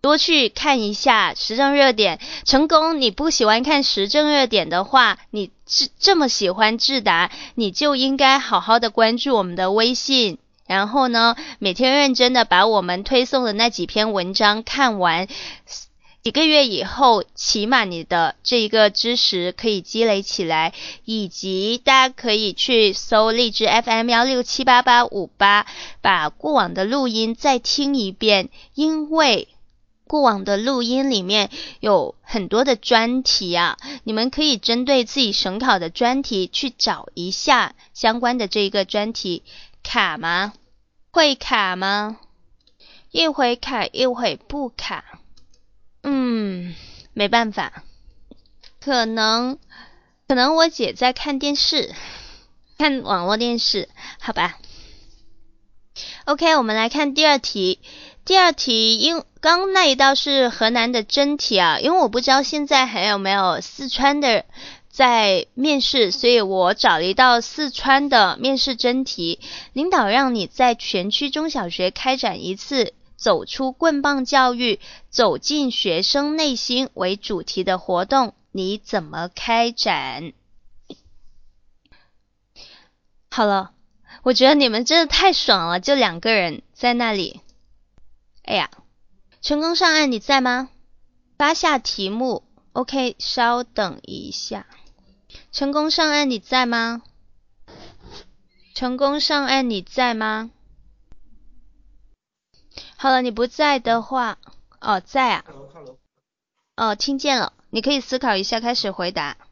[0.00, 2.20] 多去看一下时政热点。
[2.44, 10.38] 成功，你不喜欢看时政热点的话，你这这么喜欢智达，你就应该好好的关注我们的微信，
[10.68, 15.26] 然后呢，每天认真的把我们推送的那几篇文章看完。
[16.22, 25.66] 几个月以后，起码你的这一个知识可以积累起来，以及大家可以去搜荔枝 FM 幺六七八八五八，
[26.02, 29.48] 把过往的录音再听一遍，因为。
[30.08, 31.50] 过往的录音里面
[31.80, 39.42] 有很多的专题啊，你们可以针对自己省考的专题去找一下相关的这一个专题。
[39.90, 40.52] 卡吗？
[41.10, 42.18] 会卡吗？
[43.10, 45.02] 一会卡一会不卡。
[46.02, 46.74] 嗯，
[47.14, 47.84] 没办法，
[48.80, 49.58] 可能
[50.28, 51.94] 可能我姐在看电视，
[52.76, 53.88] 看网络电视，
[54.20, 54.58] 好吧。
[56.26, 57.80] OK，我们来看第二题。
[58.26, 64.44] 第二题，因刚那一道是河南的真题啊，因为我不知道现在还有没有四川的
[64.98, 69.38] 在面试，所以我找了一道四川的面试真题。
[69.72, 80.32] 领导让你在全区中小学开展一次走出棍棒教育、走进学生内心为主题的活动，你怎么开展？
[83.30, 83.70] 好了，
[84.24, 87.40] 我觉得你们真的太爽了，就两个人在那里。
[88.42, 88.68] 哎呀，
[89.40, 90.70] 成功上岸，你在吗？
[91.36, 94.66] 发下题目，OK，稍等一下。
[95.50, 97.02] 成功上岸，你在吗？
[98.74, 100.50] 成功上岸，你在吗？
[102.96, 104.38] 好了，你不在的话，
[104.80, 105.44] 哦，在啊。
[106.76, 109.47] 哦，听见了，你可以思考一下，开始回答。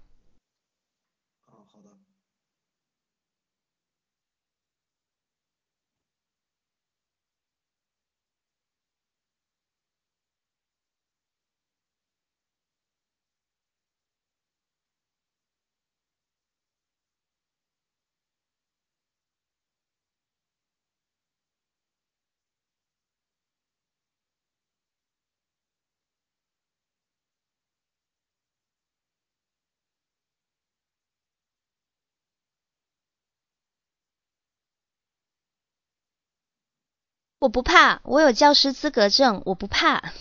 [37.39, 40.13] 我不怕，我有教师资格证，我不怕。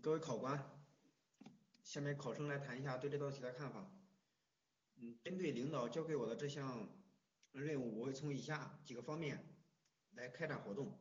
[0.00, 0.82] 各位考官，
[1.82, 3.90] 下面考生来谈一下对这道题的看法。
[4.96, 6.88] 嗯，针对领导交给我的这项
[7.52, 9.44] 任务，我会从以下几个方面
[10.12, 10.98] 来开展活动。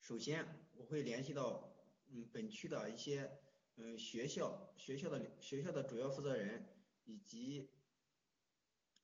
[0.00, 1.74] 首先，我会联系到
[2.08, 3.38] 嗯本区的一些
[3.76, 6.66] 嗯学校、学校的学校的主要负责人
[7.04, 7.70] 以及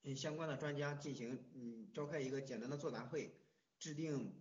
[0.03, 3.35] 嗯相关的专家进行嗯召开一个简单的座谈会，
[3.79, 4.35] 制定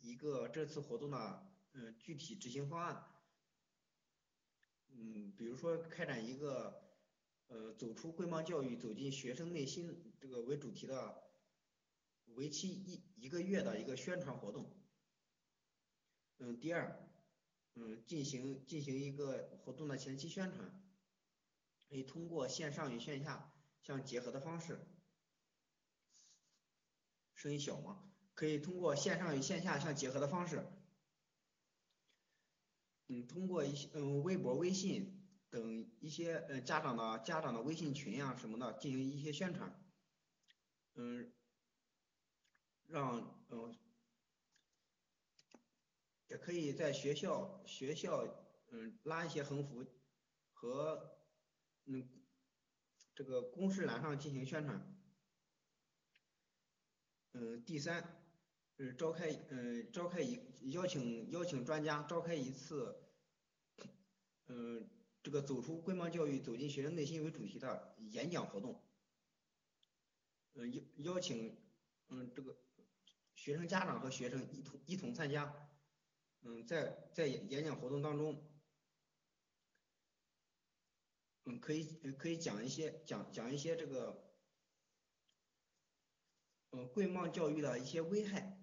[0.00, 1.53] 一个这次活动的。
[1.76, 3.04] 嗯，具体执行方案，
[4.90, 6.82] 嗯，比如说开展一个
[7.48, 11.24] 呃走出棍棒教育，走进学生内心这个为主题的
[12.26, 14.72] 为期一一个月的一个宣传活动。
[16.38, 17.08] 嗯，第二，
[17.74, 20.80] 嗯，进行进行一个活动的前期宣传，
[21.88, 24.78] 可以通过线上与线下相结合的方式。
[27.34, 28.12] 声音小吗？
[28.34, 30.64] 可以通过线上与线下相结合的方式。
[33.14, 39.72] 嗯，通过一些嗯微博、微信等一些呃家长的家长的微信群呀什么的进行一些宣传，
[40.94, 41.32] 嗯，
[42.88, 43.76] 让嗯
[46.26, 48.26] 也可以在学校学校
[48.72, 49.86] 嗯拉一些横幅
[50.52, 51.16] 和
[51.84, 52.08] 嗯
[53.14, 55.00] 这个公示栏上进行宣传。
[57.32, 58.20] 嗯，第三。
[58.76, 60.36] 嗯，召开嗯召开一
[60.72, 63.03] 邀请邀请专家召开一次，
[64.46, 64.88] 嗯
[65.22, 68.84] 这个走出棍棒教育走进学生内心为主题的演讲活动，
[70.54, 70.82] 嗯邀
[71.14, 71.58] 邀请
[72.08, 72.56] 嗯，这个
[73.34, 75.70] 学生家长和学生一同一同参加，
[76.42, 78.46] 嗯，在在演讲活动当中，
[81.44, 81.84] 嗯，可以
[82.18, 84.30] 可以讲一些讲讲一些这个，
[86.70, 88.60] 嗯，贵盲教育的一些危害，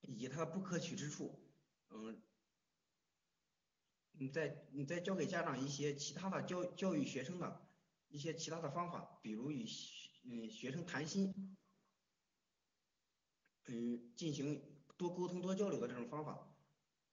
[0.00, 1.38] 以及它不可取之处，
[1.90, 2.22] 嗯，
[4.16, 7.68] 你再你再教给家长一些其他的教教育学生的
[8.08, 9.64] 一些其他的方法，比如与
[10.24, 11.56] 嗯学生谈心。
[13.66, 14.62] 嗯，进行
[14.98, 16.54] 多沟通、多交流的这种方法，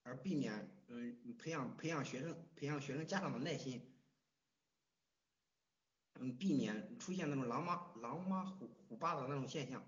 [0.04, 3.82] 而避免嗯培养培养学生、培养学生家长的耐心，
[6.16, 9.82] 嗯，避免出现那种狼妈狼妈虎虎爸的那种现象。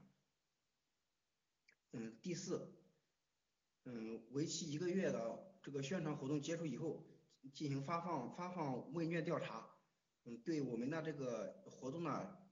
[1.92, 2.74] 嗯，第四，
[3.84, 7.04] 嗯，为期一个月的这个宣传活动结束以后，
[7.54, 9.68] 进行发放发放问卷调查，
[10.26, 12.52] 嗯，对我们的这个活动的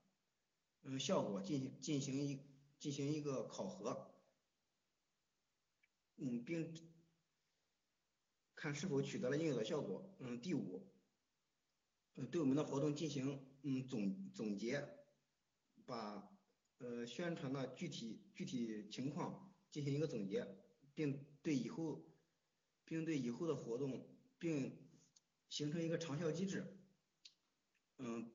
[0.82, 2.50] 嗯效果进行进行一。
[2.82, 4.12] 进行一个考核，
[6.18, 6.74] 嗯，并
[8.56, 10.18] 看是否取得了应有的效果。
[10.18, 10.92] 嗯，第五，
[12.16, 14.84] 嗯，对我们的活动进行嗯总总结，
[15.86, 16.28] 把
[16.80, 20.44] 呃宣传的具体具体情况进行一个总结，
[20.96, 22.04] 并对以后
[22.92, 24.06] 并对以后的活动
[24.38, 24.78] 并
[25.48, 26.78] 形成一个长效机制。
[28.00, 28.30] 嗯，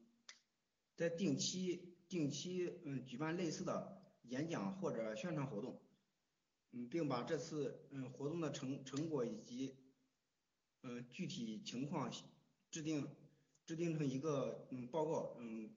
[0.94, 3.94] 在定期定期嗯举办类似的。
[4.28, 5.80] 演讲或者宣传活动，
[6.72, 9.76] 嗯，并把这次嗯活动的成成果以及
[10.82, 12.10] 嗯具体情况
[12.72, 13.06] 制定
[13.64, 15.76] 制定成一个嗯报告嗯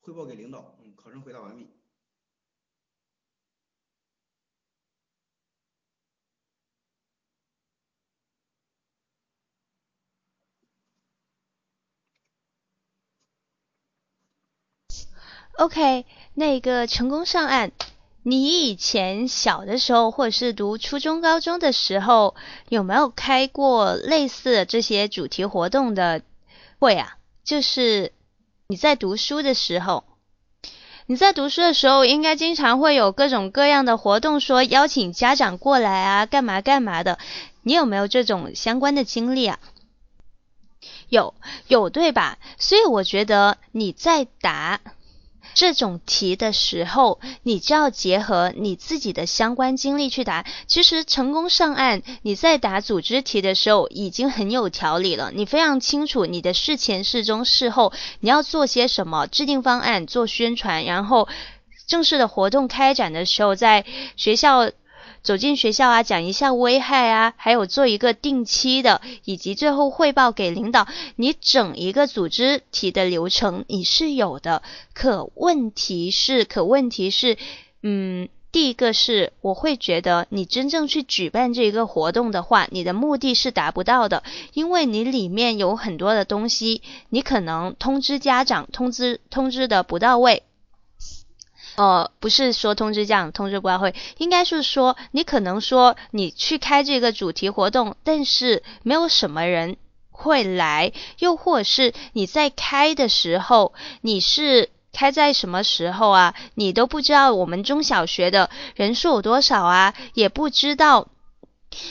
[0.00, 1.66] 汇报给领导嗯考生回答完毕。
[15.56, 16.04] OK，
[16.34, 17.70] 那个成功上岸，
[18.22, 22.34] 你以前小的时候，或者是读初中、高中的时候，
[22.68, 26.20] 有没有开过类似这些主题活动的
[26.78, 27.16] 会啊？
[27.42, 28.12] 就是
[28.68, 30.04] 你在读书的时候，
[31.06, 37.18] 你在读书的时候，应该经常会有各种各样的活动，说邀请家长过来啊，干嘛干嘛的。
[37.62, 39.58] 你有没有这种相关的经历啊？
[41.08, 41.34] 有，
[41.66, 42.38] 有对吧？
[42.58, 44.82] 所以我觉得你在答。
[45.56, 50.44] 这种题的时候，你就要结合你自己的相关经历去答。
[50.66, 61.26] 其实成功上岸，你在答组织题的时候已经很有条理了，你非常清楚你的事前、事中、事后你要做些什么，制定方案、做宣传，然后
[61.88, 63.86] 正式的活动开展的时候，在
[64.16, 64.70] 学校。
[65.26, 70.86] 走进学校啊，讲一下危害啊，还有做一个定期的，以及最后汇报给领导。
[71.16, 74.62] 你整一个组织体的流程你是有的，
[74.94, 77.38] 可问题是，可问题是，
[77.82, 84.22] 嗯，第一个是我会觉得你真正去举办这个活动的话，你的目的是达不到的，
[84.52, 90.44] 因为你里面有很多的东西，你可能通知家长，通知通知的不到位。
[91.76, 99.76] 呃，不是说通知这样通知不会，应该是说你可能说你去开这个主题活动，但是没有什么人
[100.10, 106.34] 会来，又或是你在开的时候，你是开在什么时候啊？
[106.54, 111.08] 你都不知道我们中小学的人数有多少啊，也不知道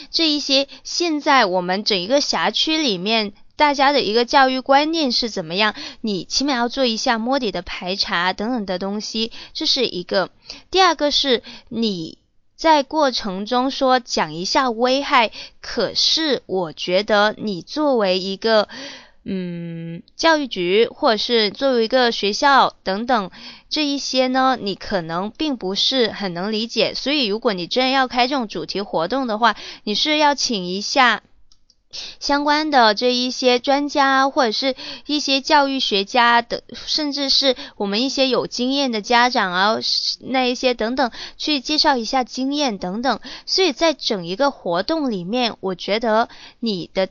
[0.10, 3.34] 这一些现在我们整一个辖区里面。
[3.56, 5.76] 大家的一个教育观念是怎么样？
[6.01, 10.30] 你起码要做一下摸底的排查等等的东西，这是一个。
[10.72, 12.18] 第二个是你
[12.56, 15.32] 在过程中说讲一下危害，
[15.62, 18.68] 可是我觉得你作为一个
[19.24, 23.32] 嗯教育局或者是作为一个学校等等
[23.70, 26.93] 这一些呢，你可能并不是很能理解。
[26.93, 31.24] 所以如果你真的要开这种主题活动的话，你是要请一下。
[32.20, 34.76] 相关的这一些专家或者是
[35.06, 39.78] 一些教育学家的，甚至是我们一些有经验的家长啊，
[40.20, 43.20] 那一些等等，去介绍一下经验等等。
[43.46, 46.30] 所以在整一个活动里面，我觉得
[46.60, 47.10] 你的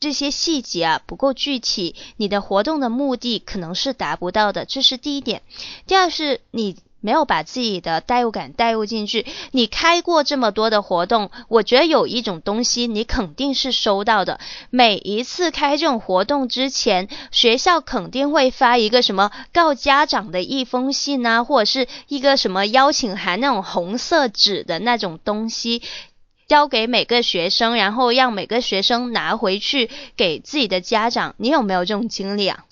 [0.00, 5.42] 这些细节啊不够具体，你的活动的目的可能是达不到的，这是第一点。
[5.86, 6.76] 第二是你。
[7.04, 9.26] 没有把自己的代入感带入进去。
[9.50, 14.40] 你开过这么多的活动，我觉得有一种东西你肯定是收到的。
[14.70, 25.82] 每一次开这种活动之前，学校肯定会发一个什么告家长的一封信啊，或者是一个什么邀请函那种红色纸的那种东西，
[26.48, 31.34] 交给每个学生，然后让每个学生拿回去给自己的家长。
[31.36, 32.64] 你有没有这种经历啊？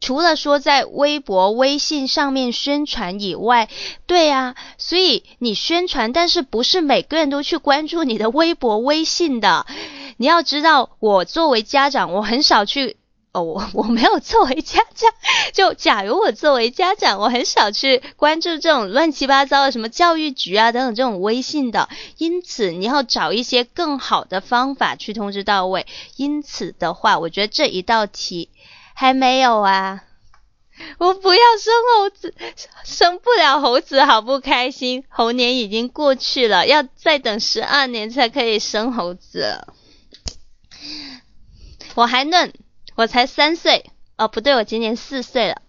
[0.00, 3.68] 除了说在微博、微信上面宣传以外，
[4.06, 9.66] 对啊，所以你宣传，但是不是每个人都去关注你的微博、微信的？
[10.16, 12.96] 你要知道，我作为家长，我很少去。
[13.30, 15.12] 哦，我 我没有作为家长，
[15.52, 21.90] 就假如我作为家长，我很少去关注这种乱七八糟的什么教育局啊等等这种微信的。
[22.16, 25.86] 因此，你要找一些更好的方法去通知到位。
[26.16, 28.48] 因此的话，我觉得这一道题
[29.00, 30.02] 还没有啊。
[30.98, 32.34] 我不要生猴子，
[32.82, 35.04] 生不了猴子，好不开心。
[35.08, 39.64] 猴年已经过去了，要再等十二年才可以生猴子。
[41.94, 42.52] 我还嫩。
[42.96, 45.62] 我才三岁哦，不对，我今年四岁了。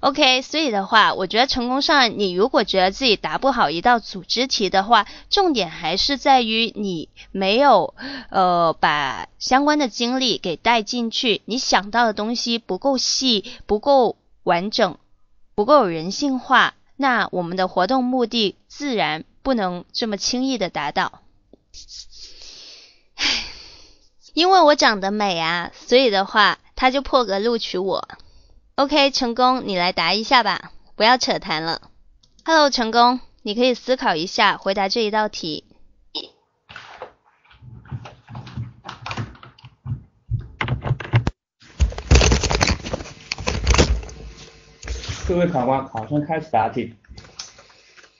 [0.00, 7.94] OK，所以的话，我觉得成功上，你如果觉得自己答不好一道组织题的话，重点还是在于你没有
[8.30, 14.98] 呃把相关的经历给带进去，你想到的东西不够细、不够完整、
[15.54, 21.22] 不够人性化，那我们的活动目的自然不能这么轻易的达到。
[23.14, 23.44] 唉，
[24.34, 26.58] 因为我长得美啊，所以的话。
[26.78, 28.06] 他就破格录取我
[28.76, 31.80] ，OK，成功，你来答一下吧，不要扯谈了。
[32.44, 35.64] Hello，成功，你可以思考一下，回答这一道题。
[45.26, 46.94] 各位考官，考生开始答题。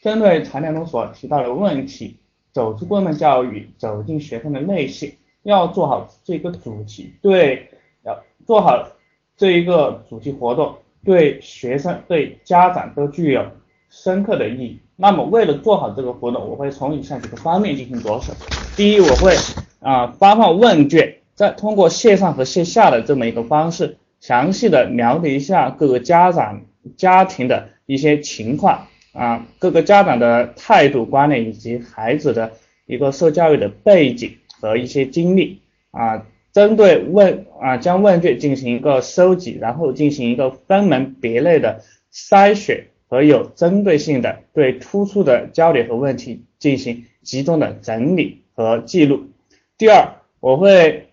[0.00, 2.18] 针对材料中所提到的问题，
[2.54, 7.70] 走出棍棒教育，走进学生的内心，要做好这个主题，对。
[8.02, 8.88] 要做好
[9.36, 13.44] 这一个主题活动，对学生、对家长都具有
[13.90, 14.78] 深刻的意义。
[14.96, 18.32] 那么，为了做好这个活动，我会从以下几个方面进行着手。
[18.76, 19.34] 第一，我会
[19.80, 26.62] 啊发放问卷，再通过线上和线下的这么一个方式，详细的了解一下各个家长
[26.96, 32.52] 家庭的一些情况啊，各个家长的态度观念以及孩子的
[32.86, 35.60] 一个受教育的背景和一些经历
[35.90, 36.24] 啊。
[36.56, 49.28] 针对问啊，将问卷进行一个收集，然后进行一个分门别类的筛选和有针对性的对突出的焦点和问题进行集中的整理和记录。
[49.76, 51.10] 第二，我会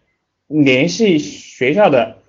[0.48, 2.20] 联系学校的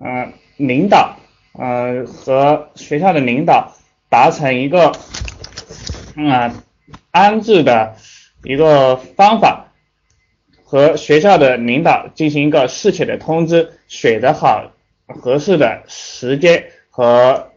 [0.00, 1.16] 嗯领导，
[1.58, 3.72] 嗯和学校的领导
[4.08, 4.92] 达成一个
[6.14, 6.52] 嗯
[7.10, 7.96] 安置的
[8.44, 9.69] 一个方法。
[10.70, 14.70] 和学校的领导进行一个事前的通知，选择好
[15.08, 17.50] 合适的时间和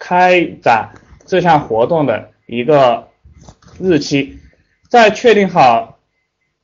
[0.00, 0.90] 开展
[1.26, 3.06] 这项活动的一个
[3.78, 4.40] 日期，
[4.88, 6.00] 在确定好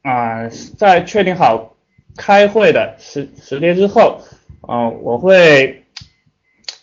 [0.02, 1.76] 啊，在确定好
[2.16, 4.22] 开会的时时间之后，
[4.68, 5.84] 嗯，我会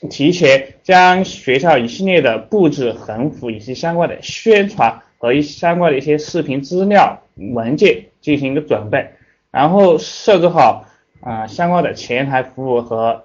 [0.10, 8.06] 提前将学校一系列的布置横幅以及相关的宣传和一相关的一些视频资料文件。
[8.22, 9.14] 进行一个准备，
[9.50, 10.86] 然后设置好
[11.22, 13.24] 啊相关的前台服务和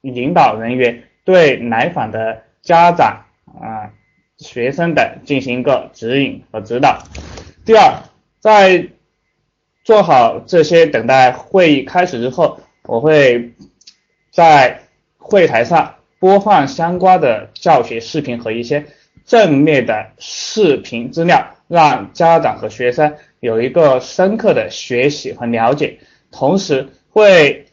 [0.00, 3.26] 引导人员对来访的家长
[3.60, 3.94] 啊
[4.36, 6.98] 学生等进行一个指引和指导。
[7.64, 8.02] 第二，
[8.40, 8.88] 在
[9.84, 13.52] 做好这些等待会议开始之后，我会
[14.32, 14.80] 在
[15.16, 18.84] 会台上播放相关的教学视频和一些
[19.24, 23.14] 正面的视频资料，让家长和学生。
[23.40, 25.98] 有一个深刻的学习和了解，
[26.30, 27.66] 同时会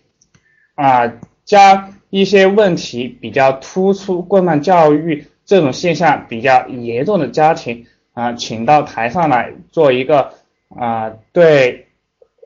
[0.76, 1.14] 啊
[1.46, 10.34] 将一些问题比较突出、棍棒教育这种现象比较严重的家庭啊，请到台上来做一个
[10.70, 11.88] 啊对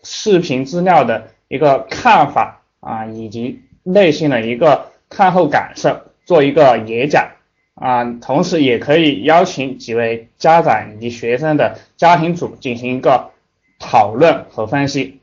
[0.04, 7.28] 视频资料的一个看法啊，以及内心的一个看后感受，做一个演讲。
[7.76, 13.32] 啊，同时也可以邀请几位家长以及学生的家庭组进行一个
[13.80, 15.20] 讨论和分析。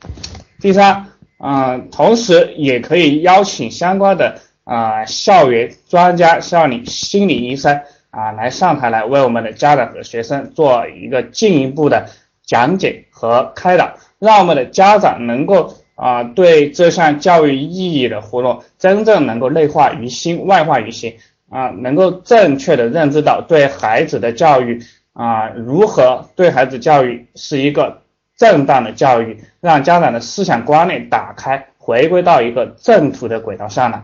[0.61, 1.07] 第三，
[1.39, 7.81] 嗯，同时也可以邀请相关的啊校园专家、校里心理医生
[8.11, 12.07] 啊来上台来为我们的家长和学生做一个进一步的
[12.45, 21.17] 讲解和开导，让我们的家长能够啊对这项教育意义的活动真正能够内化于心、外化于心。
[21.49, 24.81] 啊，能够正确的认知到对孩子的教育
[25.13, 28.01] 啊，如何对孩子教育是一个
[28.37, 34.03] 正当的教育，让家长的思想观念打开，回归到一个正途的轨道上来。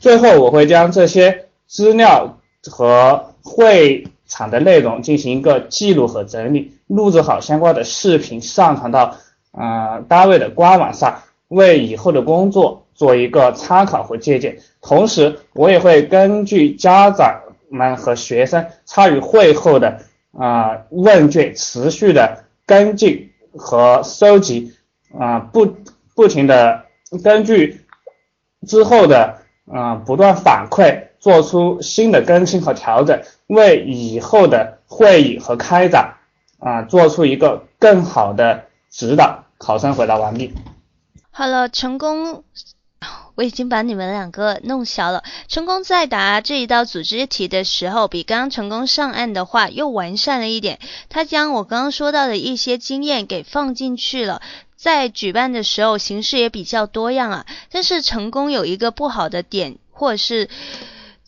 [0.00, 2.38] 最后，我会将这些资料
[2.70, 9.16] 和会场的内容进行一个记录和整理，录制好相关的视频，上传到
[9.52, 11.22] 啊单位的官网上。
[11.48, 14.56] 为以后的工作做一个参考和借鉴。
[14.82, 20.00] 同时，我也会根据家长们和学生参与会后的
[20.36, 24.74] 啊问卷，持续的跟进和收集
[25.18, 25.76] 啊不
[26.14, 26.84] 不停的
[27.22, 27.86] 根据
[28.66, 29.38] 之后的
[29.72, 36.16] 啊不断反馈，做出新的更新和调整，为以后的会议和开展
[36.58, 39.44] 啊做出一个更好的指导。
[39.58, 40.52] 考生回答完毕。
[41.30, 42.42] 好了，成功。
[43.34, 45.22] 我已经把你们两个弄小了。
[45.48, 50.78] 成功在答这一道组织题的时候，比刚刚成功上岸的话又完善了一点。
[51.08, 54.42] 他将我刚刚说到的一些经验给放进去了，
[54.76, 57.46] 在举办的时候形式也比较多样啊。
[57.70, 60.48] 但是成功有一个不好的点，或者是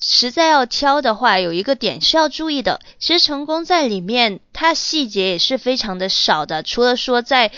[0.01, 2.81] 实在要挑的话，有一个点是要注意的。
[2.99, 7.51] 其实成功在里面，它细节也是非常的少的，除了说在。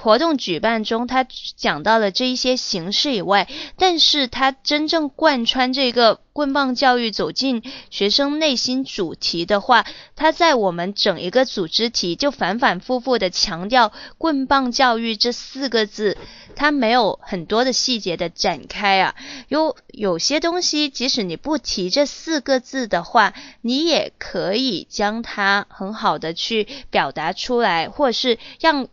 [0.00, 1.26] 活动举办中，他
[1.56, 16.16] 讲到了这一些形式以外，但是他真正贯穿这个棍棒教育走进学生内心主题的话，他在我们整一个组织题就反反复复的强调棍棒教育这四个字，
[16.54, 19.14] 他没有很多的细节的展开啊，
[19.48, 28.88] 有有些东西即使你不提这四个字的话，你也可以将它很好的去表达出来，或是让。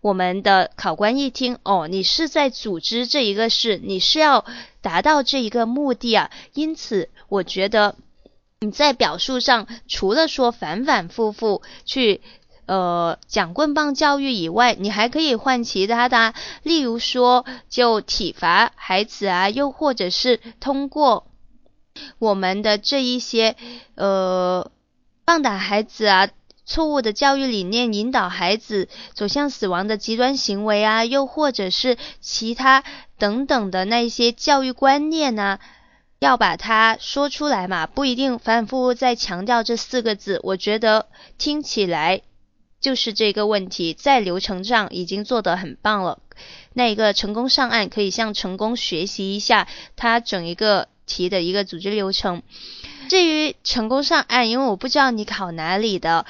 [0.00, 4.44] 我们的考官一听，哦，你是在组织这一个事，你是要
[4.80, 7.96] 达到这一个目的啊，因此我觉得
[8.60, 12.20] 你在表述上，除了说反反复复去
[12.66, 16.32] 呃讲棍棒教育以外，你还可以换其他的，
[16.62, 21.26] 例如说就体罚孩子啊，又或者是通过
[22.20, 23.56] 我们的这一些
[23.96, 24.70] 呃
[25.24, 26.28] 棒打孩子啊。
[26.68, 32.84] 错误的教育理念引导孩子走向死亡的极端行为啊，又或者是其他
[33.16, 35.58] 等等的那些教育观念呢，
[36.18, 40.40] 要把它说出来嘛，不一定反反复复在强调这四个字。
[40.42, 41.08] 我觉得
[41.38, 42.20] 听起来
[42.82, 46.20] 就是这个问题，在流程上已经做得很棒了。
[46.74, 49.66] 那一个成功上岸，可以向成功学习一下
[49.96, 52.42] 他整一个题的一个组织流程。
[53.08, 56.26] 至于成功上岸，因为我不知道你考哪里的。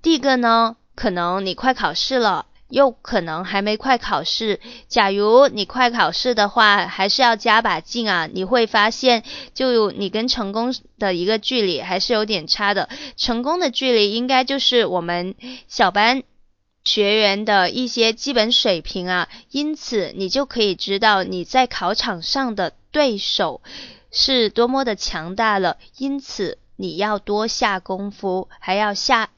[0.00, 4.60] 第一个呢，可能你快考试了，又可能还没快考试。
[4.88, 8.28] 假如你快考试的话，还是要加把劲啊！
[8.32, 9.22] 你会发现，
[9.54, 12.88] 就你跟成功的一个距离还是有点差的。
[13.16, 15.34] 成功的距离应该就是我们
[15.68, 16.22] 小班
[16.84, 23.62] 学员的一些基本水平啊，因此你就可以知道你在考场上的对手。
[24.14, 29.28] 是多么的强大了，因此你要多下功夫，还要下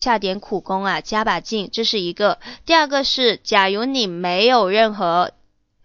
[0.00, 2.38] 下点苦功啊，加把劲，这是一个。
[2.64, 5.32] 第二个是，假如你没有任何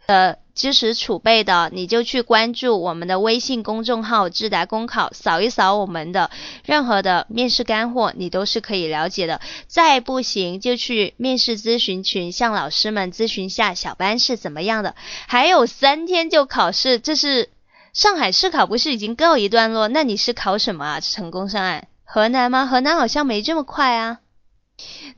[0.07, 0.39] 的。
[0.55, 6.29] 知识储备的，你就去关注我们的微信公众号“智达公考”，扫一扫我们的
[6.65, 9.39] 任何的面试干货，你都是可以了解的。
[9.67, 14.95] 再不行，就去面试咨询群向老师们咨询下小班是怎么样的。
[15.27, 17.49] 还有三天就考试，这是
[17.93, 19.87] 上海市考不是已经告一段落？
[19.87, 20.99] 那你是考什么啊？
[20.99, 21.87] 成功上岸？
[22.03, 22.65] 河南吗？
[22.65, 24.19] 河南好像没这么快啊。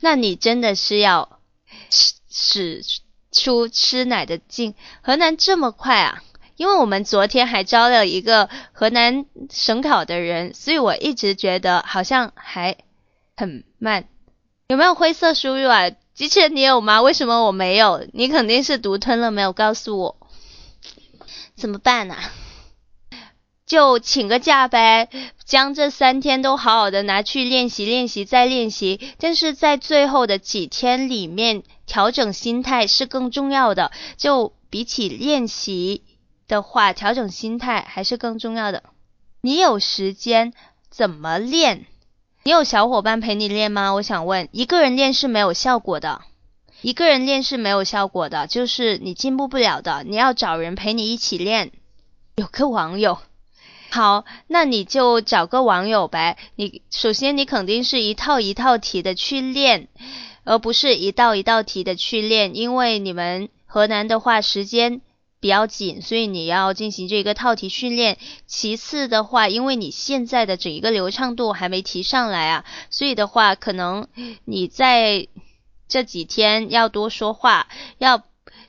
[0.00, 1.40] 那你真的是要
[1.90, 2.84] 使。
[3.32, 6.22] 出吃奶的劲，河南这么快啊？
[6.56, 12.76] 因为我们昨天还招了一个河南省考的人，所以我一直觉得好像还
[13.36, 14.04] 很慢。
[14.68, 15.90] 有没有灰色输入啊？
[16.14, 17.00] 机器人你有吗？
[17.00, 18.06] 为什么我没有？
[18.12, 20.16] 你肯定是独吞了没有告诉我，
[21.56, 22.16] 怎么办呢？
[23.66, 25.08] 就请个假呗，
[25.44, 31.62] 将这三天都好好的拿去练习练习再练习，但是在最后的几天里面。
[31.92, 36.02] 调整心态是更重要的，就比起练习
[36.48, 38.82] 的话，调整心态还是更重要的。
[39.42, 40.54] 你有时间
[40.88, 41.84] 怎么练？
[42.44, 43.92] 你有小伙伴陪你练吗？
[43.92, 46.22] 我想问，一个人练是没有效果的，
[46.80, 50.02] 一个人练是没有效果的，就是你进步不了的。
[50.02, 51.72] 你要找人陪你一起练，
[52.36, 53.18] 有个网友，
[53.90, 56.38] 好，那你就找个网友呗。
[56.56, 59.88] 你首先你肯定是一套一套题的去练。
[60.44, 65.00] 而不是一道一道题的去练，因为你们河南的话时间
[65.38, 68.18] 比较紧，所以你要进行这个套题训练。
[68.46, 74.08] 其次的话，因为你现在的整一个流畅度还没提上来啊，所以的话，可能
[74.44, 75.28] 你在
[75.88, 77.68] 这几天要多说话，
[77.98, 78.22] 要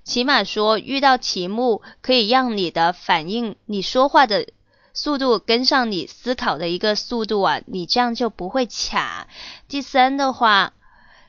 [0.03, 4.47] 起码说遇到题目可以让你的反应、你说话的
[4.93, 9.27] 速度跟上你思考的一个速度啊，你这样就不会卡。
[9.67, 10.73] 第三的话。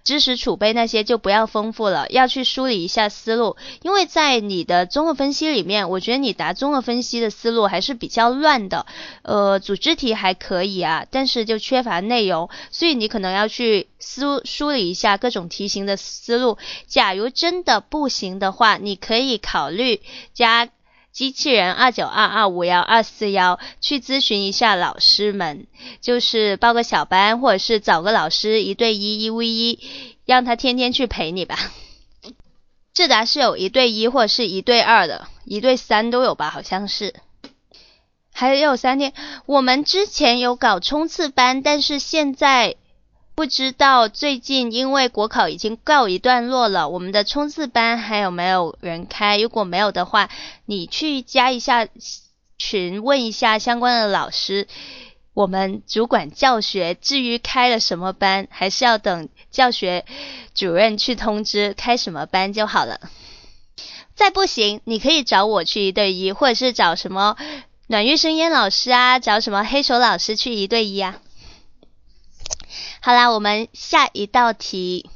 [0.05, 3.57] 知识储备那些就不要丰富了，要去梳理一下思路。
[3.83, 8.85] 因为在你的综合分析里面，我觉得你答综合分析的思路还是比较乱的。
[9.23, 16.59] 呃，组织题还可以啊，但是就缺乏内容，所以你可能要去梳梳理一下各种题型的思路。
[16.87, 20.03] 假如真的不行的话，你可以考虑
[20.35, 20.69] 加。
[21.15, 25.69] 机器人二九二二五幺二四幺去咨询一下老师们，
[26.01, 29.79] 就是报个小班，或者是找个老师一对一一 v 一，
[30.25, 31.57] 让他天天去陪你吧。
[32.93, 36.51] 智达是有一对一或者是一对二的，一对三都有吧？
[36.51, 37.15] 好像是，
[38.33, 39.13] 还有三天。
[39.47, 42.75] 我们之前有搞冲刺班，但是现在。
[43.35, 49.39] 不知道最近因为国考已经告一段落了，我们的冲刺班还有没有人开？
[49.39, 50.31] 如果没有的话，
[50.67, 51.89] 你去加一下
[52.59, 54.69] 群，问一下相关的老师。
[55.35, 60.05] 我们主管教学，至于开了什么班，还是要等教学
[60.55, 63.01] 主任去通知开什么班就好了。
[64.15, 67.37] 再不行，你可以找我去一对一，或者是找什么
[67.89, 71.19] 暖玉生烟老师啊，找什么黑手老师去一对一啊。
[73.01, 75.11] 好啦，我们下一道题，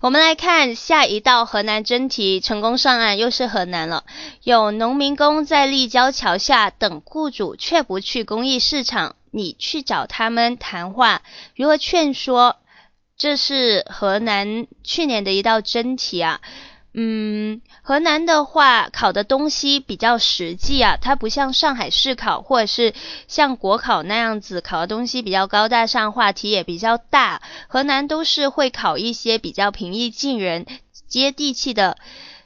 [0.00, 4.04] 我们来看下一道河南真题，成功上岸又是河南了。
[4.42, 11.22] 有农民工在立交桥下等雇主，却不去公益市场，你去找他们谈话，
[11.56, 12.56] 如何劝说？
[13.14, 16.40] 这是河南去年的一道真题啊。
[16.94, 22.92] 嗯，河南的话考的东西比较实际啊，它不像上海市考或者是
[23.28, 27.40] 像国考那样子考的东西比较高大上，话题也比较大。
[27.68, 30.66] 河南都是会考一些比较平易近人、
[31.08, 31.96] 接地气的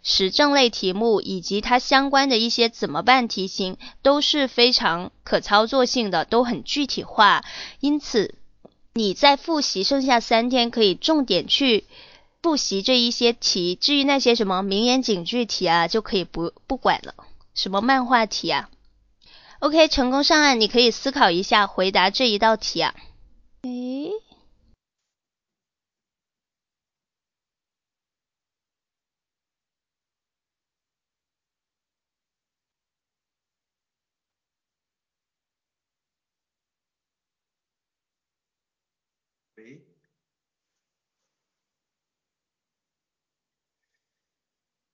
[0.05, 7.43] 时政类题目，以及它相关的一些怎么办题型都是非常可操作性的，都很具体化。
[7.81, 8.37] 因此
[8.95, 11.85] 你在复习剩下三天，可以重点去。
[12.47, 17.13] 复习这一些题，至于那些什么名言警句题啊，就可以不不管了。
[17.57, 18.71] 什么漫画题啊
[19.59, 22.95] ？OK，成功上岸，你可以思考一下回答这一道题啊。
[23.63, 24.13] 诶。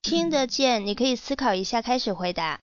[0.02, 2.60] 听得见，你可以思考一下，开始回答。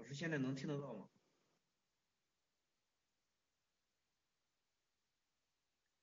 [0.00, 1.10] 老师现在能听得到吗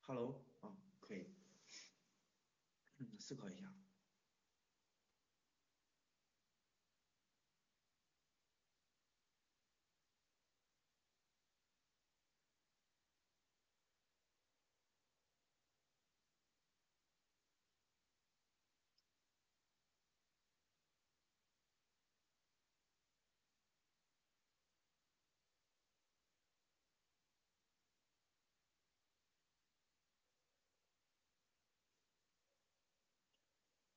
[0.02, 1.34] ？Hello，啊，可以，
[3.00, 3.77] 嗯，思考一下。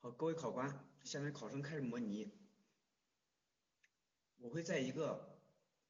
[0.02, 0.66] 好，各位考官，
[1.04, 2.32] 现在考生开始模拟。
[4.38, 5.38] 我会在一个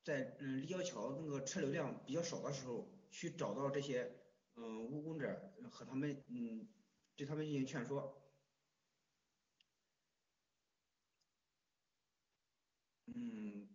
[0.03, 4.11] 在嗯立交桥那个车流量比较少的时候，去找到这些
[4.57, 6.69] 嗯务工者和他们嗯
[7.15, 8.21] 对他们进行劝说。
[13.15, 13.69] 嗯，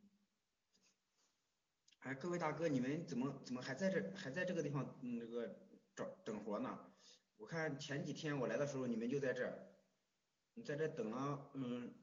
[2.00, 5.56] 哎，各位大哥，你们怎么怎么还在这还在这个地方嗯那个
[5.96, 6.78] 找等活呢？
[7.38, 9.72] 我看前几天我来的时候，你们就在这。
[10.56, 11.94] 你在这等了，嗯，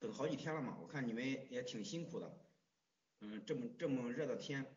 [0.00, 0.76] 等好几天了嘛？
[0.82, 2.38] 我看你们也挺辛苦的，
[3.20, 4.76] 嗯，这么这么热的天，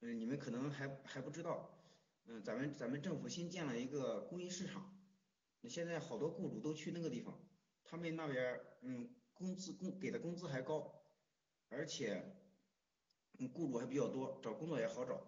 [0.00, 1.78] 嗯，你们可能还还不知道，
[2.24, 4.92] 嗯，咱们咱们政府新建了一个公益市场，
[5.68, 7.38] 现在好多雇主都去那个地方，
[7.84, 10.92] 他们那边嗯工资工给的工资还高，
[11.68, 12.36] 而且
[13.38, 15.24] 嗯雇主还比较多，找工作也好找。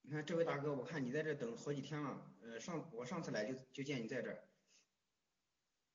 [0.00, 4.48] 你看这位大哥，我看你在这等好几天了，呃，上我上次来就就见你在这儿，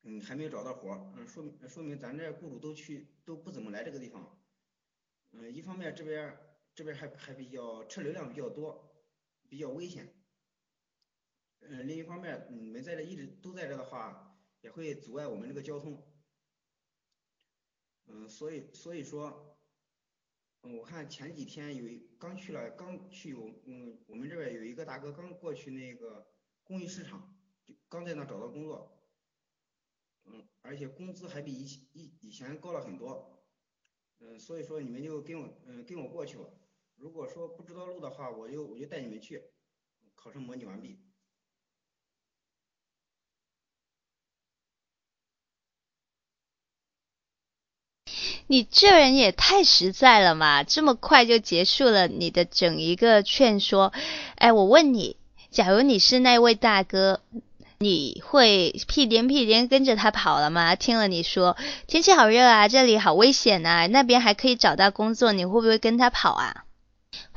[0.01, 4.41] 嗯，还没有找到活儿，嗯，说明说明咱这雇主都去都不怎么来这个地方，
[5.31, 6.37] 嗯，一方面这边
[6.73, 8.95] 这边还还比较车流量比较多，
[9.47, 10.15] 比较危险。
[11.61, 16.01] 嗯，另一方面，你们在这一直都在这的话，也会阻碍我们这个交通。
[18.07, 19.59] 嗯，所以所以说，
[20.61, 26.25] 嗯，我看前几天有一刚去了，刚去我嗯我们这边有一个大哥刚过去那个
[26.69, 27.35] 公益市场，
[27.67, 29.01] 就刚在那找到工作。
[30.25, 33.41] 嗯，而且工资还比以以以前高了很多。
[34.19, 36.53] 嗯，所以说你们就跟我嗯跟我过去了。
[36.95, 39.41] 如果说不知道路的话，我就我就带你们去。
[40.13, 40.99] 考生模拟完毕。
[48.47, 50.63] 你这人也太实在了嘛！
[50.63, 53.93] 这么快就结束了你的整一个劝说。
[54.35, 55.15] 哎，我问你，
[55.51, 57.21] 假如你是那位大哥，
[57.79, 60.75] 你会屁颠屁颠跟着他跑了吗？
[60.75, 66.65] 听了你说天气好热啊，这里好危险啊，那边还可以找到工作，你会不会跟他跑啊？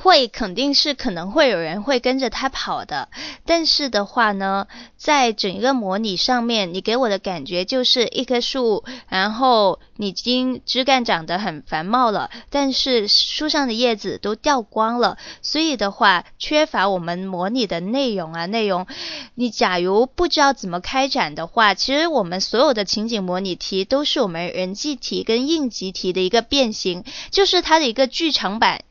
[0.03, 3.09] 会，肯定是可能会有人会跟着他跑的，
[3.47, 18.89] 但是的话呢，在整个模拟上面，你给我的感觉就是一棵树，然后已经枝干长得很繁茂了，但是树上的叶子都掉光了，所以的话缺乏我们模拟的内容啊，内容，
[19.37, 28.83] 你假如不知道怎么开展的话，其实我们所有的情景模拟题都是我们人际题跟应急题的一个变形，就是它的一个剧场版。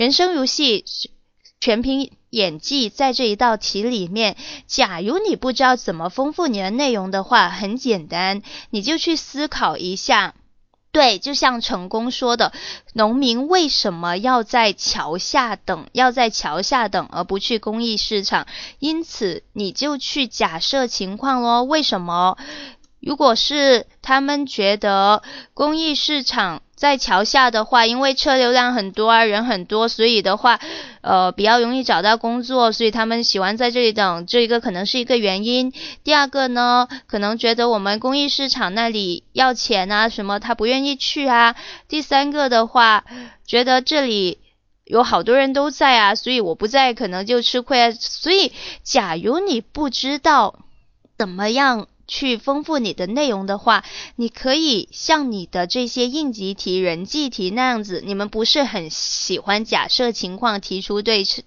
[0.00, 0.86] 人生如戏，
[1.60, 2.88] 全凭演技。
[2.88, 4.34] 在这一道题里面，
[4.66, 8.40] 假如你不知道怎么丰富你的内容的话，很简单，
[8.70, 10.34] 你就去思考一下。
[10.90, 12.54] 对，就像成功说的，
[12.94, 15.86] 农民为什么要在桥下等？
[15.92, 18.46] 要在桥下等，而不去公益市场？
[18.78, 21.62] 因此，你就去假设情况咯。
[21.62, 22.38] 为什么？
[23.00, 25.22] 如果是他们觉得
[25.54, 30.60] 公益市场在桥下的话，因为车流量很多啊，人很多，所以的话，
[31.00, 35.72] 呃，比较容易找到工作，所以他们喜欢在这里等，这一个可能是一个原因。
[36.04, 41.56] 第二个呢，可能觉得我们公益市场那里要钱啊，什么他不愿意去啊。
[41.88, 43.04] 第三个的话，
[43.46, 44.38] 觉得这里
[44.84, 47.90] 有好多人都在啊，所以我不在可能就吃亏啊。
[47.92, 50.58] 所以，假如你不知道
[51.16, 51.86] 怎么样。
[52.10, 53.84] 去丰富你的内容的话，
[54.16, 58.02] 你可以像你的这些应急题、人际题那样子。
[58.04, 61.44] 你们不是很喜欢假设情况提出对策？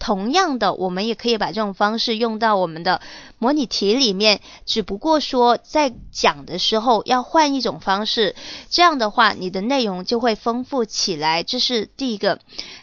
[0.00, 3.00] 同样的，我们也可以把这种方式用到我们的
[3.38, 8.34] 模拟题里面，只不过说在讲的时候要换一种方式。
[8.68, 11.44] 这样的话，你的内容就会丰富起来。
[11.44, 12.40] 这是第一个。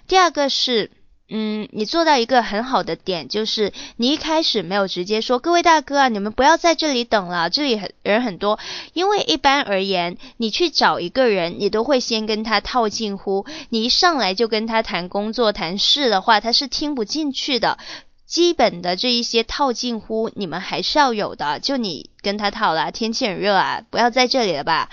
[0.07, 0.91] 第二个是。
[1.31, 8.57] 嗯，你做到一个很好的点，就是你一开始没有直接说各位大哥啊，你们不要在这里等了，这里很人很多。
[8.93, 13.45] 因为一般而言，你去找一个人，你都会先跟他套近乎。
[13.69, 17.77] 你一上来就跟他谈工作、谈事的话，他是听不进去的。
[18.25, 21.59] 基本的这一些套近乎，你们还是要有的。
[21.59, 24.89] 就你跟他套了，天气很热啊，不要在这里了吧，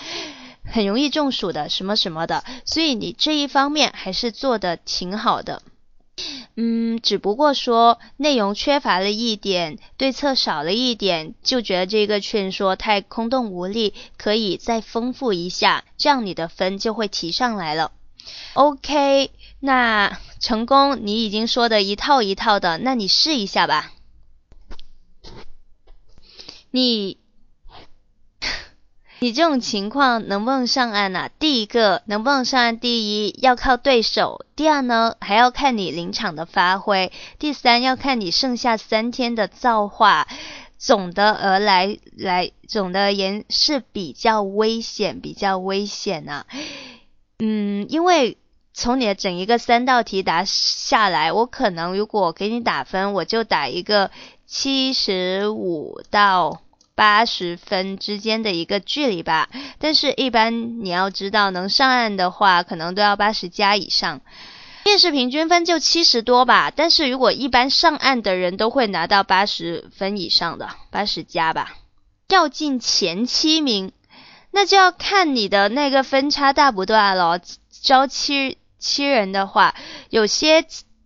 [0.71, 2.45] 很容易中暑的，什么什么的。
[2.67, 5.63] 所以你这一方面还是做的挺好的。
[6.59, 17.93] 嗯，只不过说内容缺乏了一点，对策少了一点，就觉得这个劝说太空洞无力，可以再丰富一下，这样你的分就会提上来了。
[18.55, 19.31] OK，
[19.61, 23.93] 那成功，你已经说的一套一套的，那你试一下吧。
[26.71, 27.19] 你。
[29.19, 31.31] 你这种情况能不能上岸啊？
[31.39, 40.29] 第一个能不能上岸，第一要靠对手，第二呢还要看你临场的发挥，第三要看你剩下三天的造化。
[40.79, 46.45] 总的而来来，总的而言是比较危险，比较危险啊。
[47.39, 48.37] 嗯，因为
[48.75, 54.11] 从你的整一个三道题答下来，我可能如果给你打分，我就打一个
[54.47, 56.61] 七十五到。
[56.97, 64.23] 八十分之间的一个距离吧，但是一般你要知道，能上岸的话，可能都要八十加以上。
[64.87, 71.77] 面试平均分就七十多吧，但是如果一般上岸的人都会拿到八十分以上的，八十加吧。
[72.29, 73.93] 要进前七名，
[74.51, 77.39] 那就要看你的那个分差大不大了。
[77.83, 79.75] 招七七人的话，
[80.09, 80.65] 有些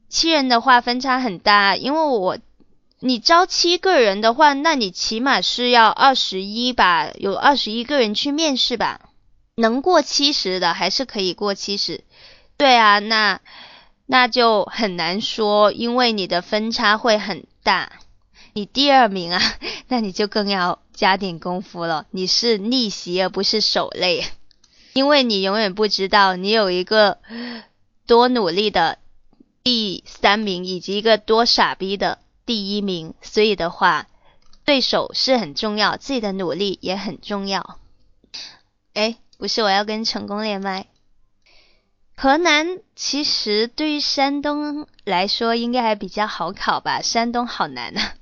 [0.08, 2.38] 七人的话分差很大，因为我。
[3.02, 9.08] 你招七个人的话，那你起码是要二十一吧，有二十一个人去面试吧，
[9.56, 12.04] 能过七十的还是可以过七十。
[12.58, 13.40] 对啊，那
[14.04, 17.92] 那就很难说，因为你的分差会很大。
[18.52, 19.40] 你第二名啊，
[19.88, 22.06] 那你就更要加点功夫了。
[22.10, 24.26] 你是逆袭而不是守擂，
[24.92, 27.18] 因为你永远不知道你有一个
[28.06, 28.98] 多努力的。
[29.62, 32.18] 第三名以及一个多傻逼的
[32.50, 34.08] 第一名，所以的话，
[34.64, 37.78] 对手是很重要，自己的努力也很重要。
[38.92, 40.88] 哎，不是，我要跟成功连麦。
[42.16, 48.14] 河南其实对于山东来说应该还比较好考吧，山东好难啊。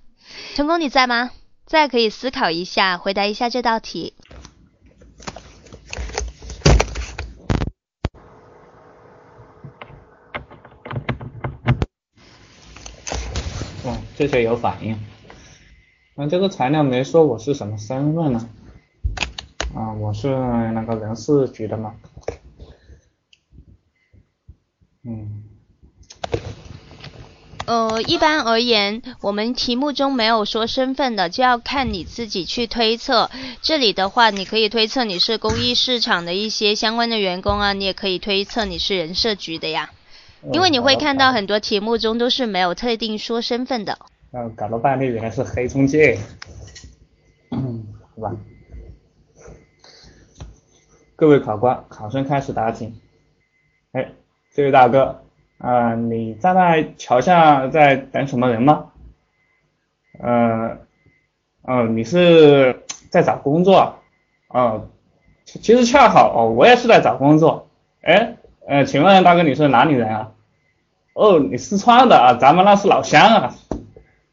[0.54, 1.30] 成功你在吗？
[1.64, 4.12] 在可以思考一下，回答一下这道题。
[13.84, 14.98] 哦，这些有反应。
[16.16, 18.48] 那这个材料没说我是什么身份呢？
[19.76, 20.28] 啊，我是
[20.72, 21.94] 那个人事局的嘛。
[25.04, 25.44] 嗯。
[27.66, 33.30] 呃，一般而言，我们题目中没有说身份的，就要看你自己去推测。
[33.62, 39.90] 这里的话，你可以推测你是公益市场的一些相关的员工啊，你也可以推测你是人社局的呀。
[40.52, 43.98] 因为你会看到很多题目中都是没有特定说身份的。
[44.32, 46.18] 嗯，搞了半天原来是黑中介。
[47.50, 48.36] 嗯，好吧。
[51.16, 52.94] 各位考官，考生开始答题。
[53.92, 54.12] 哎，
[54.52, 55.22] 这位大哥。
[55.58, 58.92] 啊，你站在桥下在等什么人吗？
[60.20, 60.78] 呃，
[61.62, 63.98] 哦，你是在找工作？
[64.48, 64.88] 哦，
[65.44, 67.68] 其实恰好哦，我也是在找工作。
[68.02, 68.36] 哎，
[68.68, 70.32] 呃，请问大哥你是哪里人啊？
[71.14, 73.54] 哦，你四川的啊，咱们那是老乡啊。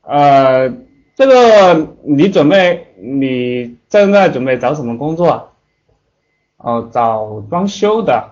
[0.02, 0.74] 呃，
[1.16, 5.44] 这个你准备你正在准备找什么工作啊？
[6.58, 8.32] 哦，找装修的。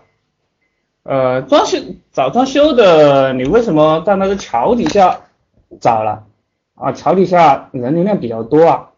[1.04, 1.78] 呃，装修
[2.12, 5.22] 找装修的，你为什么在那个桥底下
[5.80, 6.26] 找了？
[6.76, 8.90] 啊，桥底下人流量比较多啊。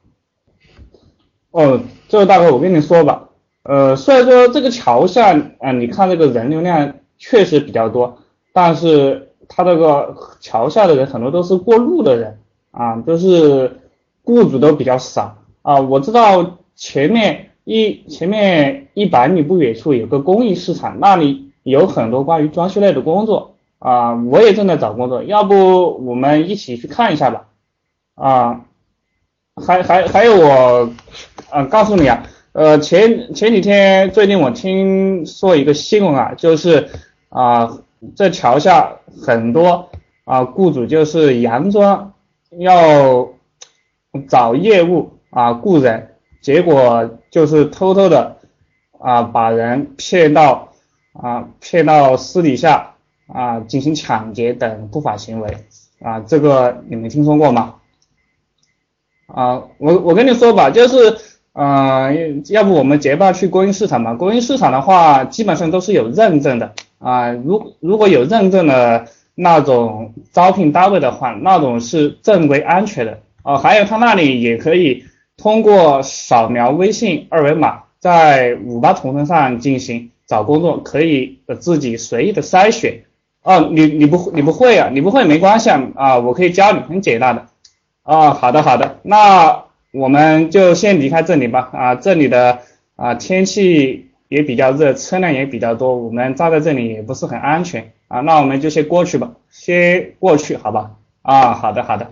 [1.52, 3.30] 哦，这位大哥，我跟你说吧，
[3.66, 8.20] 呃，虽然说这个桥下啊，你看这个人流量确实比较多，
[8.54, 12.40] 但是他这个桥下的人很多都是过路的人
[12.72, 13.82] 啊，都是
[14.24, 15.80] 雇主都比较少啊。
[15.82, 21.44] 我知道前面一前面一百米不远处有个公益市场，那里。
[21.66, 27.48] 有很多关于装修类的工作啊，我也正在找工作，要不我们一起去看一下吧？
[28.14, 28.62] 啊，
[29.56, 30.92] 还还还有我，
[31.50, 32.22] 啊，告诉你啊，
[32.56, 36.88] 呃，前前几天最近我听说一个新闻啊，就是
[37.28, 37.80] 啊，
[38.16, 39.90] 这桥下很多
[40.24, 42.14] 啊雇主就是佯装
[42.58, 43.28] 要
[44.30, 48.38] 找业务啊雇人，结果就是偷偷的
[49.00, 50.72] 啊把人骗到。
[51.12, 52.96] 啊，骗到私底下
[53.28, 55.58] 啊进行抢劫等不法行为
[56.02, 57.76] 啊，这个你们听说过吗？
[59.28, 61.18] 啊，我我跟你说吧，就是
[61.58, 64.14] 嗯，要不我们结伴去公益市场吧？
[64.14, 67.32] 公益市场的话，基本上都是有认证的啊。
[67.32, 73.58] 如如果有认证的那种招聘单位的话，那种是正规安全的啊。
[73.58, 75.06] 还有他那里也可以
[75.38, 80.12] 通过扫描微信二维码，在五八同城上进行。
[80.28, 83.04] 找工作可以自己随意的筛选
[83.44, 87.46] 哦，你你不你不会啊，你不会没关系啊啊，我可以教你，很简单的
[88.02, 89.65] 啊，好的好的，那
[89.96, 91.70] 我们就先离开这里吧。
[91.74, 92.60] 啊，这里的
[92.96, 97.94] 啊天气也比较热，车辆也比较多，我们站在这里也不是很安全。
[98.08, 100.92] 啊，那我们就先过去吧，先过去好吧。
[101.22, 102.12] 啊，好的好的，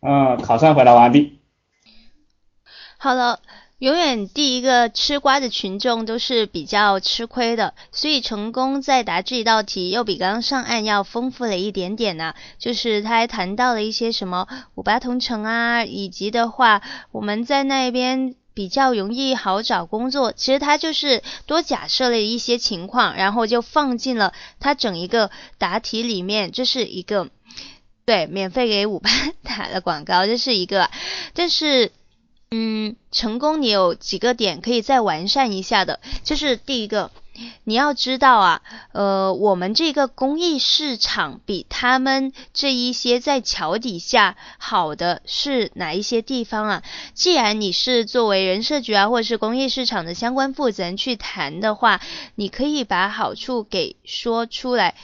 [0.00, 1.38] 嗯，考生回答完毕，
[2.96, 3.38] 好了。
[3.78, 12.34] 永远第一个吃瓜的群众都是比较吃亏的，所以成功在答这一道题又比刚刚上岸要丰富了一点点呢。
[12.58, 20.32] 就是他还谈到了一些什么五八同城啊，以及的话我们在那边比较容易好找工作。
[20.32, 26.50] 其实他就是多假设了一些情况，然后就放进了他整一个答题里面。
[26.50, 27.28] 这是一个
[28.04, 29.08] 对免费给五八
[29.44, 30.90] 打了广告，这是一个，
[31.32, 31.92] 但是。
[32.50, 37.10] 嗯，成功你有几个点可以再完善一下的，就是第一个，
[37.64, 46.82] 你要知道啊，呃，我们这个公益市场比他们这一些在桥底下好的是哪一些地方啊？
[47.12, 52.00] 既然你是作为人社局啊，或者是公益市场的相关负责人去谈的话，
[52.34, 54.94] 你可以把好处给说出来，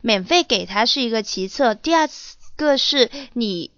[0.00, 2.08] 免费给他是一个其次，第二
[2.54, 3.72] 个是你。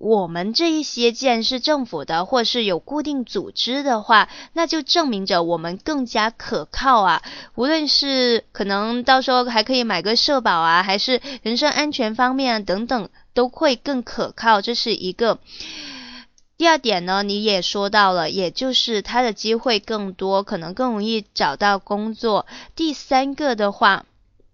[0.00, 7.22] 我们这一些既然是政府的，或是有固定组织的话，那就证明着我们更加可靠啊。
[7.54, 14.62] 无论是可能到时候还可以买个社保啊，还是人身安全方面啊等等，都会更可靠。
[14.62, 15.38] 这是一个。
[16.56, 22.46] 第二点呢，你也说到了，也就是他的机会更多，可能更容易找到工作。
[22.74, 24.06] 第三个的话。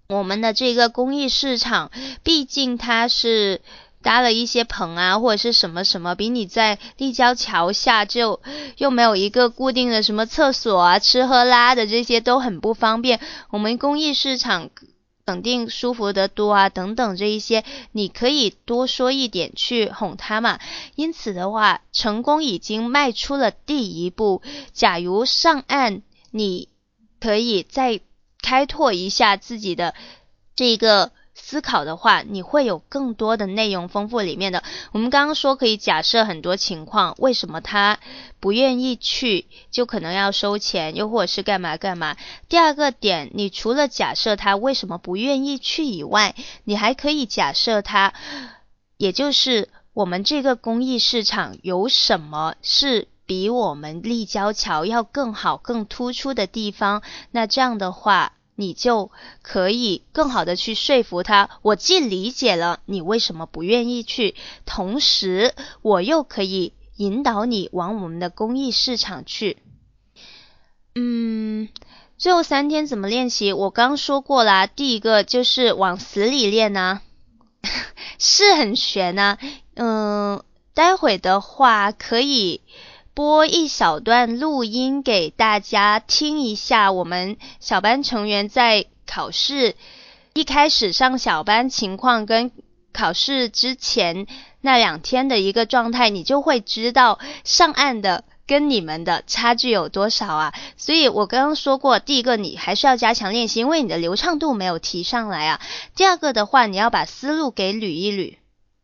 [0.08, 1.90] 我们的这个公益市场，
[2.22, 3.60] 毕竟它是
[4.06, 8.40] 搭了一些棚啊，或者是什么什么，比你在立交桥下就
[8.76, 13.18] 又没有一个固定的什么厕所啊、吃喝拉的这些都很不方便。
[13.50, 14.70] 我们公益市场
[15.26, 20.60] 肯定舒服得多啊，等等这一些，你可以多说一点去哄他嘛。
[20.94, 24.40] 因此的话，成功已经迈出了第一步。
[24.72, 26.68] 假如上岸，你
[27.18, 28.00] 可以再。
[28.42, 29.92] 开拓一下自己的
[30.54, 34.64] 这个思考的话，你会有更多的内容丰富里面的。
[34.92, 38.00] 我们刚刚说可以假设很多情况，为什么他
[38.40, 42.16] 不愿意去，就可能要收钱，又或者是干嘛干嘛。
[42.48, 46.34] 第二个点，你除了假设他为什么不愿意去以外，
[46.64, 48.14] 你还可以假设他，
[48.96, 53.08] 也就是我们这个公益市场有什么是。
[53.28, 61.50] 比我们立交桥要更好、更突出的地方，那这样的话，你就可以更好的去说服他。
[61.62, 64.34] 我既理解了你为什么不愿意去，
[64.64, 69.58] 同时我又可以引导你往我们的公益市场去。
[70.94, 71.68] 嗯，
[72.16, 73.52] 最后三天怎么练习？
[73.52, 77.02] 我刚说过啦，第一个就是往死里练呢，
[78.18, 79.36] 是很悬呐。
[79.74, 80.42] 嗯，
[80.72, 82.62] 待会的话可以。
[83.16, 89.74] 播一小段录音给大家听一下，我们小班成员在考试
[90.34, 92.52] 一开始上小班情况跟
[92.92, 94.26] 考试之前
[94.60, 100.54] 那两天的一个状态，你就会知道上岸的跟你们的差距有多少啊！
[100.76, 105.62] 所以我刚刚说过，第一个你还是要加强练习，因为你的流畅度没有提上来啊。
[105.94, 108.36] 第二个的话，你要把思路给捋一捋，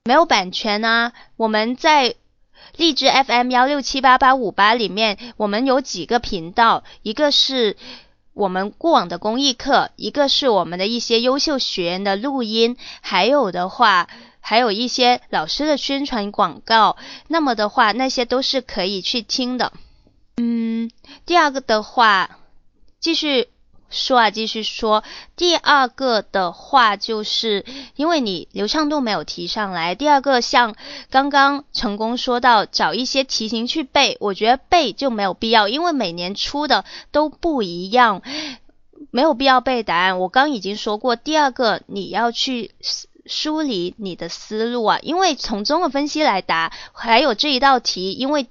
[0.05, 2.15] 没有版权啊，我们在。
[2.77, 7.77] 荔枝 FM 幺六七八八五八里面，我们有几个频道，一个是
[8.33, 14.09] 我们过往的公益课，一个是我们的一些优秀学员的录音，还有的话，
[14.41, 16.97] 还有一些老师的宣传广告。
[17.29, 19.73] 那么的话，那些都是可以去听的。
[20.39, 20.91] 嗯，
[21.27, 22.39] 第二个的话，
[23.01, 23.49] 继续。
[23.93, 25.05] 说啊，继续说。
[25.37, 27.65] 第二个的话，就是
[27.95, 29.95] 因为你流畅度没有提上来。
[29.95, 30.75] 第二个，像
[31.11, 38.23] 刚刚成功说到，找一些题型去背，我觉得背就没有必要，因为每年出的都不一样，
[39.11, 40.19] 没有必要背答案。
[40.19, 42.73] 我刚已经说过，第二个你要去
[43.27, 48.49] 梳理你的思路啊，因为从综合分析来答，还有这一道题，因为。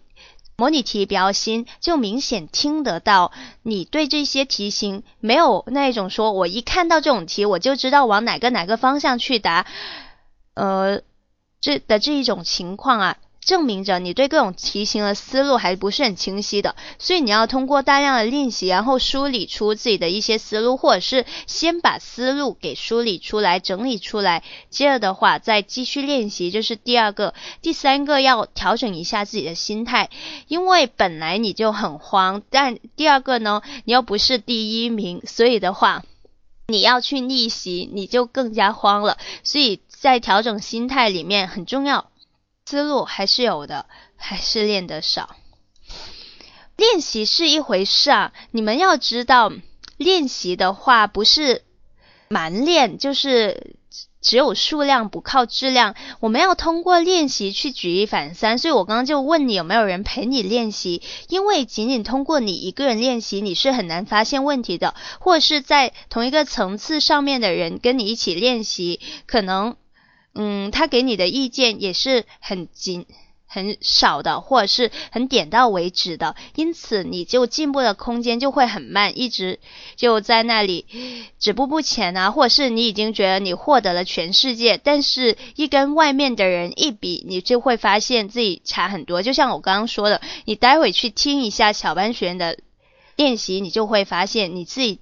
[0.62, 3.32] 模拟题比较新，就明显听得到
[3.64, 9.66] 你对这些题型没有那一种说，我一看到这种题我就知道往哪个哪个方向去答，
[10.53, 11.01] 呃，
[11.59, 13.18] 这的这一种情况啊。
[13.44, 27.34] 证明着你对各种题型的思路还不是很清晰的，所以你要通过大量的练习，然后梳理出自己的一些思路，或者是先把思路给梳理出来、整理出来，接着的话再继续练习，这是第二个。
[27.64, 30.12] 第三个要调整一下自己的心态，
[30.48, 36.04] 因为本来你就很慌，但第二个呢，你又不是第一名，所以的话
[36.68, 39.18] 你要去逆袭，你就更加慌了。
[39.44, 42.11] 所以在调整心态里面很重要。
[42.72, 43.85] 思路还是有的，
[44.15, 45.35] 还是练得少。
[46.77, 49.52] 练习是一回事啊，你们要知道，
[49.98, 51.65] 练习的话不是
[52.30, 53.76] 蛮练，就是
[54.22, 55.95] 只有数量不靠质量。
[56.22, 58.57] 我们要通过练习去举一反三。
[58.57, 69.76] 所以我刚刚就问你有没有人陪你练习，因为仅仅通过你一个人练习，你是很难发现问题的，或是在同一个层次上面的人跟你一起练习，可能。
[70.34, 73.06] 嗯，他给你的意见也是很紧、
[73.45, 79.60] 很少的，或者是很点到为止的，因此你就进步的空间就会很慢，一直
[79.98, 80.86] 就在那里
[81.38, 89.22] 止步不前啊，或者是你已经觉得你获得了全世界，但是一跟外面的人一比，你就会发现自己差很多。
[89.22, 92.58] 就像我刚刚说的，你待会去听一下小班学员的
[93.18, 95.02] 练习，你就会发现你自己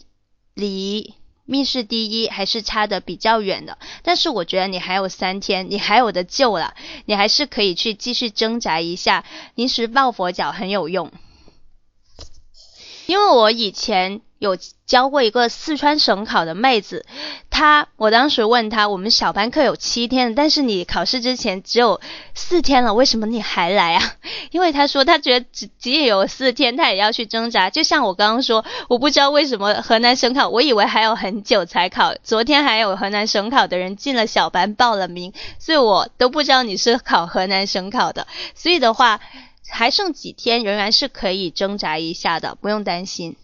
[0.55, 1.18] 离。
[1.49, 11.11] 密室第一还是差的比较远的，但是我觉得你还有三天，你还有的救了，你还是可以去继续挣扎一下，临时抱佛脚很有用，
[13.07, 14.21] 因为我以前。
[14.39, 17.05] 有教过一个四川省考的妹子，
[17.49, 21.99] 她我当时问她，我们小班课有七天，但是你考试之前只有
[22.33, 24.13] 四天了，为什么你还来啊？
[24.51, 27.69] 因为她说她觉得只仅有四天，她也要去挣扎。
[27.69, 38.25] 就像我刚刚说，我不知道为什么河南省考，我以为还有很久才考，昨天还有河南省考的人进了小班报了名，所以我都不知道你是考河南省考的。
[38.55, 39.19] 所以的话，
[39.69, 43.35] 还剩几天，仍然是可以挣扎一下的，不用担心。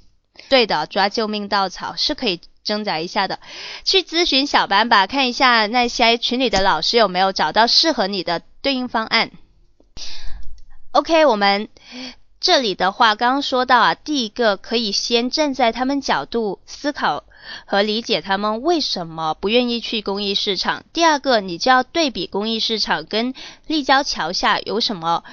[0.50, 3.40] 对的，抓救命稻草是可以挣扎一下的，
[3.84, 9.32] 去咨询小班吧，看一下那些群里的老师有没有找到适合你的对应方案。
[10.92, 11.70] OK，我们
[12.40, 17.24] 这里的话，刚刚说到啊，第一个可以先站在他们角度思考
[17.66, 20.86] 和理解他们为什么不愿意去公益市场。
[20.94, 23.34] 第二个，你就要对比公益市场跟
[23.68, 25.24] 立交桥下有什么。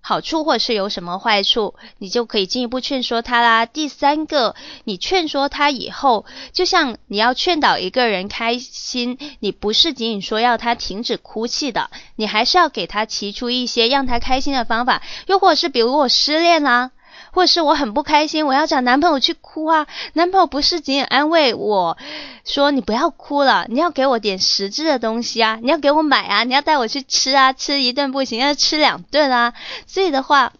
[0.00, 3.66] 好处或是有什么坏处，你就可以进一步劝说他啦。
[3.66, 4.54] 第三个，
[4.84, 15.02] 你劝说他以后，就像你要劝导一个人开心，你不是仅仅说要他停止哭泣的，你还是要给他提出一些让他开心的方法。
[15.26, 16.92] 又或者是比如我失恋啦。
[17.38, 19.86] 或是我很不开心，我要找男朋友去哭啊！
[20.14, 21.96] 男朋友不是仅仅安慰我
[22.44, 25.56] 说你不要哭了，你要给我点实质的东西啊！
[25.62, 26.42] 你要给我买啊！
[26.42, 27.52] 你要带我去吃啊！
[27.52, 29.54] 吃一顿不行，要吃两顿啊！
[29.86, 30.52] 所以的话，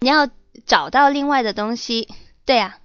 [0.00, 0.30] 你要
[0.64, 2.08] 找到另外的东西，
[2.46, 2.78] 对啊，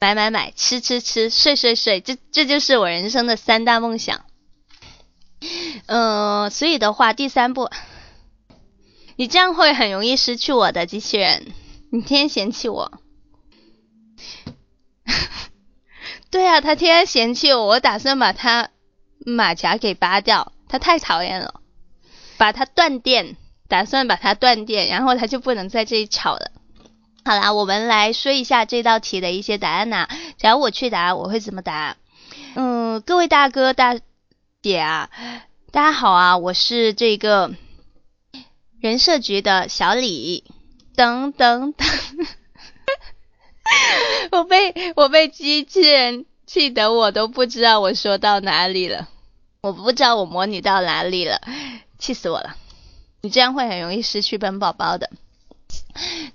[0.00, 4.22] 买买买，吃吃吃，睡睡睡，这这就是我人生的三大梦想。
[5.86, 7.70] 嗯，所以的话，第三步，
[9.14, 11.52] 你这样会很容易失去我的机器人。
[11.94, 12.90] 你天天嫌弃我，
[16.28, 18.70] 对啊，他天天嫌弃我，我打算把他
[19.24, 21.60] 马甲给扒掉，他太讨厌了，
[22.36, 23.36] 把他断电，
[23.68, 26.50] 打算把他断电，然后他就不能在这里吵了。
[27.24, 30.08] 好啦，我们来说一下这道题的一些答案呐。
[30.36, 31.96] 假如我去答，我会怎么答？
[32.56, 33.96] 嗯，各位大哥大
[34.62, 35.10] 姐啊，
[35.70, 37.54] 大家好啊，我是这个
[38.80, 40.42] 人社局的小李。
[40.94, 41.86] 等等等，
[44.32, 49.08] 我被我被机器人气得我都不知道我说到哪里了，
[49.62, 51.40] 我不知道我模拟到哪里了，
[51.98, 52.56] 气死我了！
[53.22, 55.10] 你这样会很容易失去本宝宝的。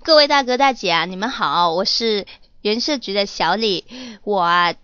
[0.02, 2.26] 各位大哥大姐啊，你们好，我是
[2.62, 3.84] 人社局的小李，
[4.24, 4.74] 我啊。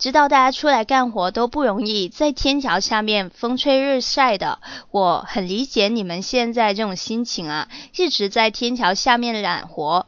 [0.00, 4.58] 知道大家出来干活都不容易，在天桥下面风吹日晒的，
[4.90, 10.06] 我很理解你们现在这种心情啊，一直在天桥下面揽活，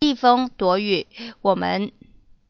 [0.00, 1.06] 避风躲雨，
[1.42, 1.92] 我们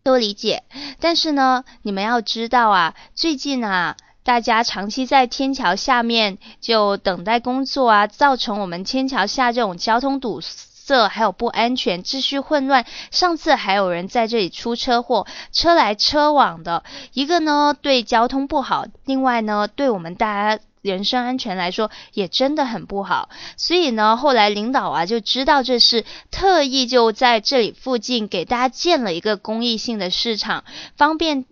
[0.02, 0.62] 都理解。
[1.00, 10.40] 但是呢，你们要知道啊，最近啊，大家长期在天桥下面就等待工作啊，造成我们天桥下这种交通堵。
[10.84, 12.84] 这还有不安全，秩序混乱。
[13.10, 16.84] 上次还有人在这里出车祸，车来车往的，
[17.14, 23.30] 一个呢对交通不好，另外呢对我们大家人身安全来说也真的很不好。
[23.56, 30.64] 所以呢，后来领导啊就知道这事，特意就在这里附近给大家建了一个公益性的市场，
[30.96, 31.46] 方便。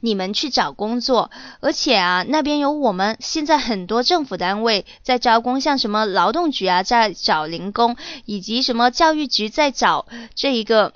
[0.00, 1.30] 你们去找工作，
[1.60, 10.92] 而且啊，那边有我们现在很多政府单位在招工，像什么劳动局啊在找零工，以及什么教育局在找这一个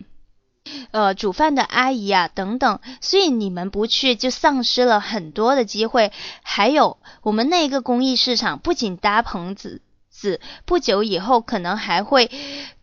[0.91, 6.12] 呃煮饭的阿姨啊等等，所以你们不去就丧失了很多的机会。
[6.43, 9.81] 还有我们那个公益市场，不仅搭棚子
[10.11, 12.31] 子，不久以后可能还会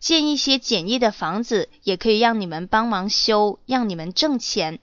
[0.00, 4.80] 建一些简易的房子，也可以让你们帮忙修，让你们挣钱。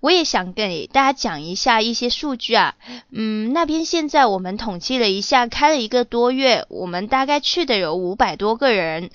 [0.00, 2.74] 我也想给大家讲一下一些数据啊，
[3.10, 9.10] 嗯，那边现在我们统计了一下，开了一个多月，我们大概去的有五百多个人，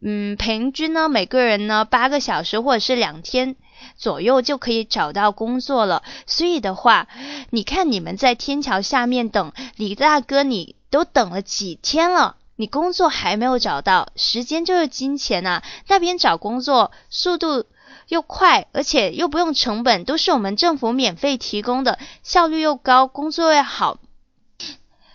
[0.00, 3.56] 嗯，平均呢每个人呢八个小时或者是两天
[3.96, 6.02] 左右就可以找到工作了。
[6.26, 7.08] 所以的话，
[7.50, 17.66] 你看你们在天桥下面等李大哥，你都等了几天了，你工作还没有找到，时间就是金钱呐，那边找工作速度。
[18.08, 23.98] 又快，而且又不用成本，都是我们政府免费提供的，效率又高，工作又好。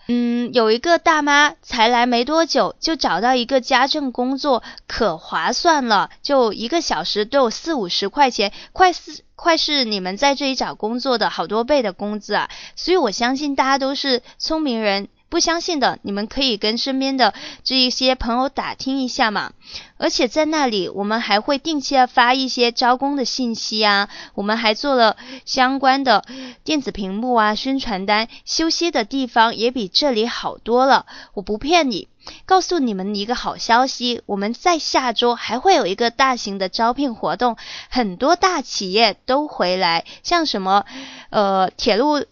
[0.07, 12.52] 嗯，有一个大妈才来没多久，就找到一个家政工作，可划算了，就一个小时都有四五十块钱，快是快是你们在这里找工作的好多倍的工资啊！
[12.76, 15.07] 所以我相信大家都是聪明人。
[15.36, 19.52] 不相信的，你们可以跟身边的这一些朋友打听一下嘛。
[19.98, 24.07] 而且在那里，我们还会定期的发一些招工的信息啊。
[24.34, 26.24] 我们还做了相关的
[26.64, 28.30] 电子屏幕啊、宣传单。
[28.45, 31.06] 休息的地方也比这里好多了。
[31.34, 32.07] 我不骗你，
[32.45, 37.57] 告诉你们一个好消息，我们在下周还会有一个大型的招聘活动，
[37.90, 40.86] 很多大企业都回来，像什么
[41.30, 42.24] 呃铁路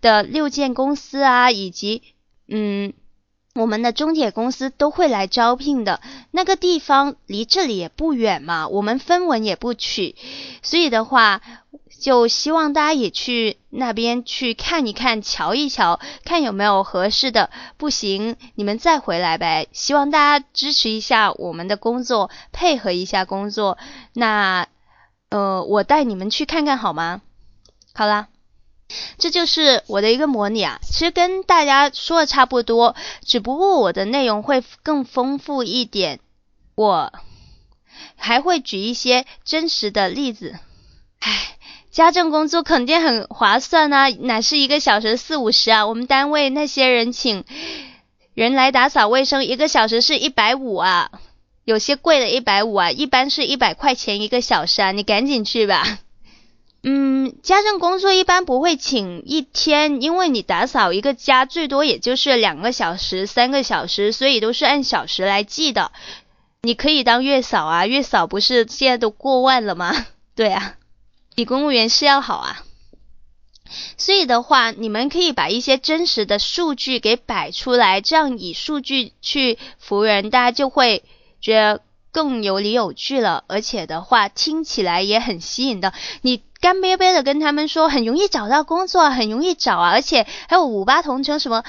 [0.00, 2.02] 的六建公司啊，以及。
[2.48, 2.92] 嗯，
[3.54, 6.00] 我们的中介公司都会来招聘的，
[6.30, 10.16] 那个地方离这里也不远嘛，我们分文也不取，
[10.62, 11.40] 所以的话，
[12.00, 19.68] 就希望大家也去那边去看一看，瞧一瞧，看有没有合适的，不行你们再回来呗。
[19.72, 23.78] 希望大家支持一下我们的工作，配合一下工作。
[24.14, 24.66] 那
[25.30, 27.22] 呃，我带你们去看看好吗？
[27.94, 28.28] 好啦，
[29.18, 32.94] 这就是我的一个模拟啊，其实跟大家说的差不多，
[33.24, 36.20] 只不过我的内容会更丰富一点，
[36.74, 37.12] 我
[38.16, 40.58] 还会举一些真实的例子。
[41.20, 41.56] 唉，
[41.90, 45.86] 家政工作肯定很划算啊，哪是一个小时四五十啊？
[45.86, 47.44] 我们单位那些人请
[48.34, 51.10] 人来打扫卫生，一个小时是一百五啊，
[51.64, 55.98] 有些贵的一百五啊，一般是一百块钱一个小时啊，你赶紧去吧。
[56.84, 65.92] 嗯，家政工作一般不会请一天，因为你打扫一个家最多也就是两个小时、三个小时，所以都是按小时来计的。
[66.62, 70.06] 你可以当月嫂啊，月嫂不是现在都过万了吗？
[70.34, 70.74] 对啊，
[71.36, 72.64] 比公务员是要好啊。
[73.96, 81.04] 所以的话，你们可以把一些真实的数据给摆出来，这样以数据去服人，大家就会
[81.40, 81.80] 觉得
[82.12, 85.92] 更有理有据了，而且的话听起来也很吸引的。
[86.20, 86.42] 你。
[86.62, 91.64] 干瘪瘪的跟他们说很容易找到工作，很容易找啊，而且还有五八同城什么，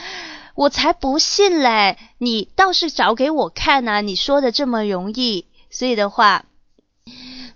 [0.53, 1.98] 我才不信嘞！
[2.20, 4.02] 你倒是找给我看呐！
[4.02, 6.45] 你说的这么容易，所以的话，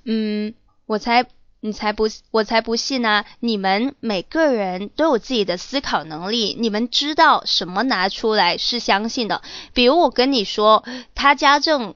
[0.03, 0.55] 嗯，
[0.87, 1.27] 我才
[1.59, 3.23] 你才不我才不信呢！
[3.39, 9.43] 你们每个人都有自己的思考能力，你们知道什么拿出来是相信的。
[9.75, 10.83] 比如我跟你说，
[11.13, 11.93] 他家政。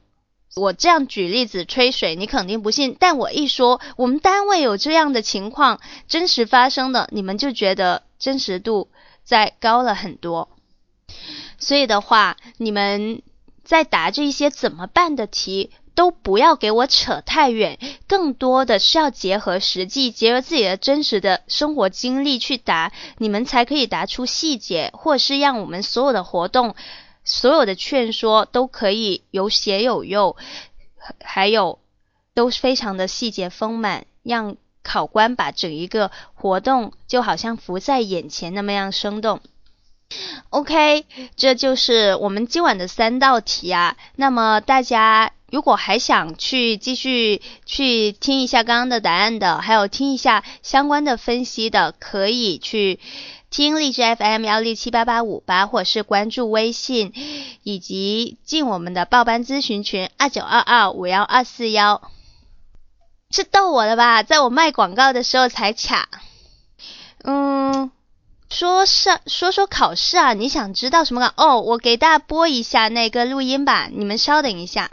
[0.56, 2.98] 我这样举例子吹水，你肯定不信。
[3.00, 8.90] 但我一说我们单位有这样的情况，真实发生的，你们就觉得真实度
[9.24, 10.50] 再高了很多。
[11.58, 13.22] 所以的话，你们
[13.64, 26.76] 在答这些怎么办的题，都不要给我扯太远，更多的是要结合实际，结合自己的真实的生活经历去答，你们才可以答出细节，或是让我们所有的活动。
[27.24, 30.36] 所有的劝说都可以有血有肉，
[31.24, 31.80] 还有
[32.34, 39.42] 都非常的细节丰满，让考官把整一个活动就好像浮在眼前那么样生动。
[40.50, 43.96] OK，这就是我们今晚的三道题啊。
[44.16, 53.00] 那么大家如果还想去继续去听一下刚刚的答案的，还有听一下相关的分析的，可以去。
[53.52, 57.12] 听荔枝 FM 幺六七八八五八，或是关注微信，
[57.64, 62.02] 以及进我们的报班咨询群二九二二五幺二四幺，
[63.30, 64.24] 是逗我的吧？
[64.24, 66.08] 在我卖广告的时候才卡。
[67.26, 67.92] 嗯，
[68.50, 71.34] 说上说说考试啊，你想知道什么？
[71.36, 74.92] 哦，我给大家播一下那个录音吧，你们稍等一下。